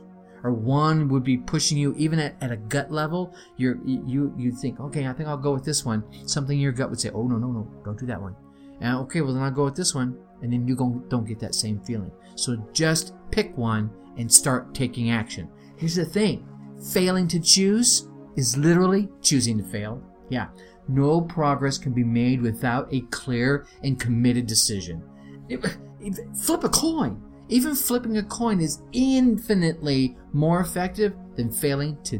or 0.46 0.52
one 0.52 1.08
would 1.08 1.24
be 1.24 1.36
pushing 1.36 1.76
you 1.76 1.94
even 1.96 2.18
at, 2.18 2.36
at 2.40 2.52
a 2.52 2.56
gut 2.56 2.90
level 2.92 3.34
you're 3.56 3.78
you 3.84 4.32
you 4.36 4.52
think 4.52 4.78
okay 4.78 5.06
i 5.06 5.12
think 5.12 5.28
i'll 5.28 5.36
go 5.36 5.52
with 5.52 5.64
this 5.64 5.84
one 5.84 6.04
something 6.28 6.56
in 6.56 6.62
your 6.62 6.72
gut 6.72 6.88
would 6.88 7.00
say 7.00 7.10
oh 7.10 7.26
no 7.26 7.36
no 7.36 7.48
no 7.48 7.68
don't 7.84 7.98
do 7.98 8.06
that 8.06 8.20
one 8.20 8.34
and 8.80 8.96
okay, 8.98 9.20
well 9.20 9.34
then 9.34 9.42
I'll 9.42 9.50
go 9.50 9.64
with 9.64 9.76
this 9.76 9.94
one, 9.94 10.18
and 10.42 10.52
then 10.52 10.66
you 10.66 10.76
don't 11.08 11.26
get 11.26 11.38
that 11.40 11.54
same 11.54 11.80
feeling. 11.80 12.12
So 12.34 12.56
just 12.72 13.14
pick 13.30 13.56
one 13.56 13.90
and 14.18 14.32
start 14.32 14.74
taking 14.74 15.10
action. 15.10 15.48
Here's 15.76 15.94
the 15.94 16.04
thing: 16.04 16.46
failing 16.92 17.28
to 17.28 17.40
choose 17.40 18.08
is 18.36 18.56
literally 18.56 19.08
choosing 19.22 19.58
to 19.58 19.64
fail. 19.64 20.02
Yeah, 20.28 20.48
no 20.88 21.20
progress 21.20 21.78
can 21.78 21.92
be 21.92 22.04
made 22.04 22.42
without 22.42 22.92
a 22.92 23.00
clear 23.10 23.66
and 23.82 23.98
committed 23.98 24.46
decision. 24.46 25.02
It, 25.48 25.64
it, 26.00 26.18
flip 26.36 26.64
a 26.64 26.68
coin. 26.68 27.22
Even 27.48 27.76
flipping 27.76 28.18
a 28.18 28.24
coin 28.24 28.60
is 28.60 28.82
infinitely 28.92 30.16
more 30.32 30.60
effective 30.60 31.14
than 31.36 31.52
failing 31.52 31.96
to, 32.02 32.18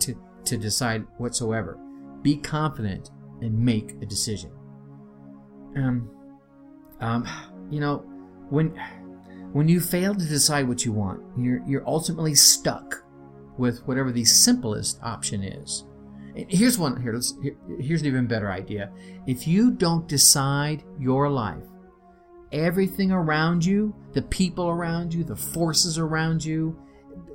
to, 0.00 0.14
to 0.44 0.56
decide 0.58 1.06
whatsoever. 1.16 1.78
Be 2.20 2.36
confident 2.36 3.10
and 3.40 3.58
make 3.58 3.92
a 4.02 4.06
decision 4.06 4.50
um, 5.76 6.10
um, 7.00 7.28
you 7.70 7.80
know, 7.80 7.98
when 8.50 8.78
when 9.52 9.68
you 9.68 9.80
fail 9.80 10.14
to 10.14 10.24
decide 10.24 10.68
what 10.68 10.84
you 10.84 10.92
want, 10.92 11.22
you're 11.38 11.62
you're 11.66 11.86
ultimately 11.86 12.34
stuck 12.34 13.02
with 13.58 13.86
whatever 13.86 14.12
the 14.12 14.24
simplest 14.24 14.98
option 15.02 15.42
is. 15.42 15.84
Here's 16.48 16.78
one. 16.78 17.00
Here, 17.00 17.12
let's, 17.12 17.34
here, 17.42 17.56
here's 17.80 18.00
an 18.02 18.06
even 18.06 18.26
better 18.26 18.50
idea. 18.50 18.92
If 19.26 19.48
you 19.48 19.72
don't 19.72 20.06
decide 20.06 20.84
your 20.98 21.28
life, 21.28 21.64
everything 22.52 23.10
around 23.10 23.64
you, 23.64 23.94
the 24.12 24.22
people 24.22 24.68
around 24.68 25.12
you, 25.12 25.24
the 25.24 25.36
forces 25.36 25.98
around 25.98 26.44
you, 26.44 26.78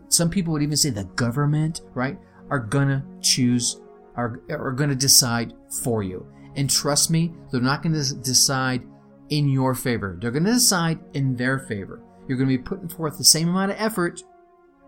some 0.08 0.30
people 0.30 0.54
would 0.54 0.64
even 0.64 0.78
say 0.78 0.92
the 0.92 1.04
government, 1.04 1.82
right, 1.94 2.18
are 2.50 2.60
gonna 2.60 3.06
choose, 3.22 3.82
are 4.16 4.42
are 4.50 4.72
gonna 4.72 4.96
decide 4.96 5.54
for 5.84 6.04
you. 6.04 6.26
And 6.56 6.70
trust 6.70 7.10
me, 7.12 7.34
they're 7.52 7.62
not 7.62 7.84
going 7.84 7.94
to 7.94 8.16
decide 8.16 8.84
in 9.30 9.50
your 9.50 9.74
favor. 9.74 10.18
They're 10.20 10.32
going 10.32 10.46
to 10.46 10.54
decide 10.54 11.00
in 11.14 11.36
their 11.36 11.60
favor. 11.60 12.02
You're 12.28 12.38
going 12.38 12.50
to 12.50 12.58
be 12.58 12.64
putting 12.64 12.90
forth 12.90 13.18
the 13.18 13.24
same 13.24 13.50
amount 13.50 13.72
of 13.72 13.78
effort, 13.80 14.24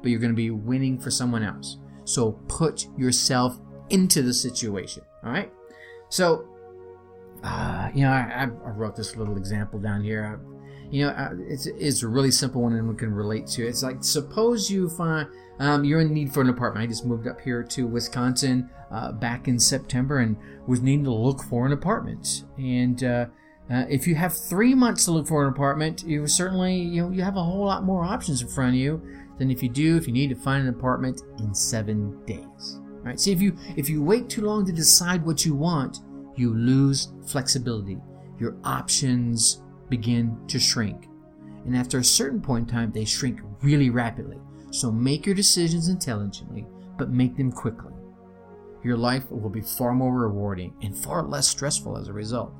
but 0.01 0.09
you're 0.09 0.19
going 0.19 0.31
to 0.31 0.35
be 0.35 0.51
winning 0.51 0.99
for 0.99 1.11
someone 1.11 1.43
else. 1.43 1.77
So 2.05 2.33
put 2.47 2.87
yourself 2.97 3.59
into 3.89 4.21
the 4.21 4.33
situation. 4.33 5.03
All 5.23 5.31
right. 5.31 5.51
So 6.09 6.47
uh, 7.43 7.89
you 7.93 8.03
know, 8.03 8.11
I, 8.11 8.43
I 8.43 8.69
wrote 8.69 8.95
this 8.95 9.15
little 9.15 9.37
example 9.37 9.79
down 9.79 10.03
here. 10.03 10.39
You 10.89 11.05
know, 11.05 11.11
uh, 11.11 11.33
it's 11.47 11.65
it's 11.65 12.03
a 12.03 12.07
really 12.07 12.31
simple 12.31 12.61
one 12.61 12.73
and 12.73 12.87
we 12.87 12.95
can 12.95 13.13
relate 13.13 13.47
to. 13.47 13.65
It. 13.65 13.69
It's 13.69 13.83
like 13.83 14.03
suppose 14.03 14.69
you 14.69 14.89
find 14.89 15.27
um, 15.59 15.83
you're 15.83 16.01
in 16.01 16.13
need 16.13 16.33
for 16.33 16.41
an 16.41 16.49
apartment. 16.49 16.83
I 16.83 16.87
just 16.87 17.05
moved 17.05 17.27
up 17.27 17.41
here 17.41 17.63
to 17.63 17.87
Wisconsin 17.87 18.69
uh, 18.91 19.11
back 19.11 19.47
in 19.47 19.59
September 19.59 20.19
and 20.19 20.37
was 20.67 20.81
needing 20.81 21.05
to 21.05 21.13
look 21.13 21.43
for 21.43 21.65
an 21.65 21.73
apartment. 21.73 22.45
And 22.57 23.03
uh, 23.03 23.25
uh, 23.69 23.85
if 23.89 24.07
you 24.07 24.15
have 24.15 24.37
three 24.37 24.73
months 24.73 25.05
to 25.05 25.11
look 25.11 25.27
for 25.27 25.43
an 25.45 25.49
apartment, 25.51 26.03
you 26.03 26.25
certainly 26.27 26.75
you 26.75 27.01
know 27.01 27.11
you 27.11 27.21
have 27.21 27.35
a 27.35 27.43
whole 27.43 27.65
lot 27.65 27.83
more 27.83 28.03
options 28.03 28.41
in 28.41 28.47
front 28.47 28.75
of 28.75 28.79
you 28.79 29.01
than 29.37 29.51
if 29.51 29.61
you 29.61 29.69
do 29.69 29.97
if 29.97 30.07
you 30.07 30.13
need 30.13 30.29
to 30.29 30.35
find 30.35 30.63
an 30.63 30.73
apartment 30.73 31.21
in 31.39 31.53
seven 31.53 32.23
days. 32.25 32.79
Right? 33.03 33.19
See 33.19 33.31
if 33.31 33.41
you 33.41 33.57
if 33.75 33.89
you 33.89 34.01
wait 34.01 34.29
too 34.29 34.41
long 34.41 34.65
to 34.65 34.71
decide 34.71 35.25
what 35.25 35.45
you 35.45 35.55
want, 35.55 35.99
you 36.35 36.53
lose 36.53 37.13
flexibility. 37.25 37.97
Your 38.39 38.55
options 38.63 39.63
begin 39.89 40.37
to 40.47 40.59
shrink. 40.59 41.07
And 41.65 41.75
after 41.75 41.99
a 41.99 42.03
certain 42.03 42.41
point 42.41 42.69
in 42.69 42.73
time, 42.75 42.91
they 42.91 43.05
shrink 43.05 43.41
really 43.61 43.89
rapidly. 43.89 44.39
So 44.71 44.91
make 44.91 45.25
your 45.25 45.35
decisions 45.35 45.89
intelligently, 45.89 46.65
but 46.97 47.09
make 47.09 47.35
them 47.35 47.51
quickly. 47.51 47.93
Your 48.83 48.97
life 48.97 49.29
will 49.29 49.49
be 49.49 49.61
far 49.61 49.93
more 49.93 50.13
rewarding 50.13 50.73
and 50.81 50.97
far 50.97 51.23
less 51.23 51.47
stressful 51.47 51.97
as 51.97 52.07
a 52.07 52.13
result. 52.13 52.53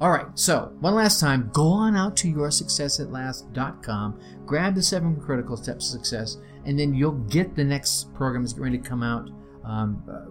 All 0.00 0.10
right, 0.10 0.26
so 0.34 0.72
one 0.80 0.94
last 0.94 1.20
time, 1.20 1.50
go 1.52 1.68
on 1.68 1.94
out 1.96 2.16
to 2.18 2.32
yoursuccessatlast.com, 2.32 4.20
grab 4.46 4.74
the 4.74 4.82
seven 4.82 5.20
critical 5.20 5.56
steps 5.56 5.86
to 5.86 5.92
success, 5.92 6.38
and 6.64 6.78
then 6.78 6.94
you'll 6.94 7.12
get 7.12 7.54
the 7.54 7.64
next 7.64 8.12
program 8.14 8.42
that's 8.42 8.54
going 8.54 8.72
to 8.72 8.78
come 8.78 9.02
out 9.02 9.30
um, 9.64 10.02
uh, 10.10 10.24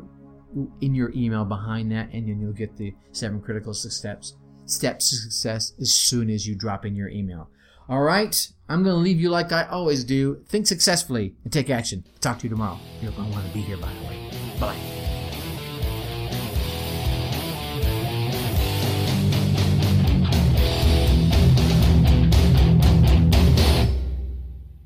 in 0.82 0.96
your 0.96 1.12
email 1.16 1.46
behind 1.46 1.92
that, 1.92 2.10
and 2.14 2.28
then 2.28 2.42
you'll 2.42 2.52
get 2.52 2.76
the 2.78 2.96
seven 3.12 3.40
critical 3.40 3.74
steps 3.74 4.38
steps 4.72 5.10
to 5.10 5.16
success 5.16 5.74
as 5.80 5.92
soon 5.94 6.30
as 6.30 6.48
you 6.48 6.56
drop 6.56 6.86
in 6.86 6.96
your 6.96 7.10
email. 7.10 7.50
All 7.88 8.02
right, 8.02 8.48
I'm 8.68 8.84
going 8.84 8.96
to 8.96 9.02
leave 9.02 9.20
you 9.20 9.30
like 9.30 9.52
I 9.52 9.64
always 9.64 10.04
do. 10.04 10.44
Think 10.48 10.68
successfully 10.68 11.34
and 11.44 11.52
take 11.52 11.70
action. 11.70 12.04
Talk 12.22 12.40
to 12.40 12.44
you 12.44 12.50
tomorrow. 12.50 12.80
You're 13.02 13.12
going 13.14 13.30
to 13.30 13.34
want 13.34 13.48
to 13.48 13.54
be 13.54 13.62
here, 13.62 13.78
by 13.78 13.92
the 13.94 14.08
way. 14.08 14.32
Bye. 14.60 14.99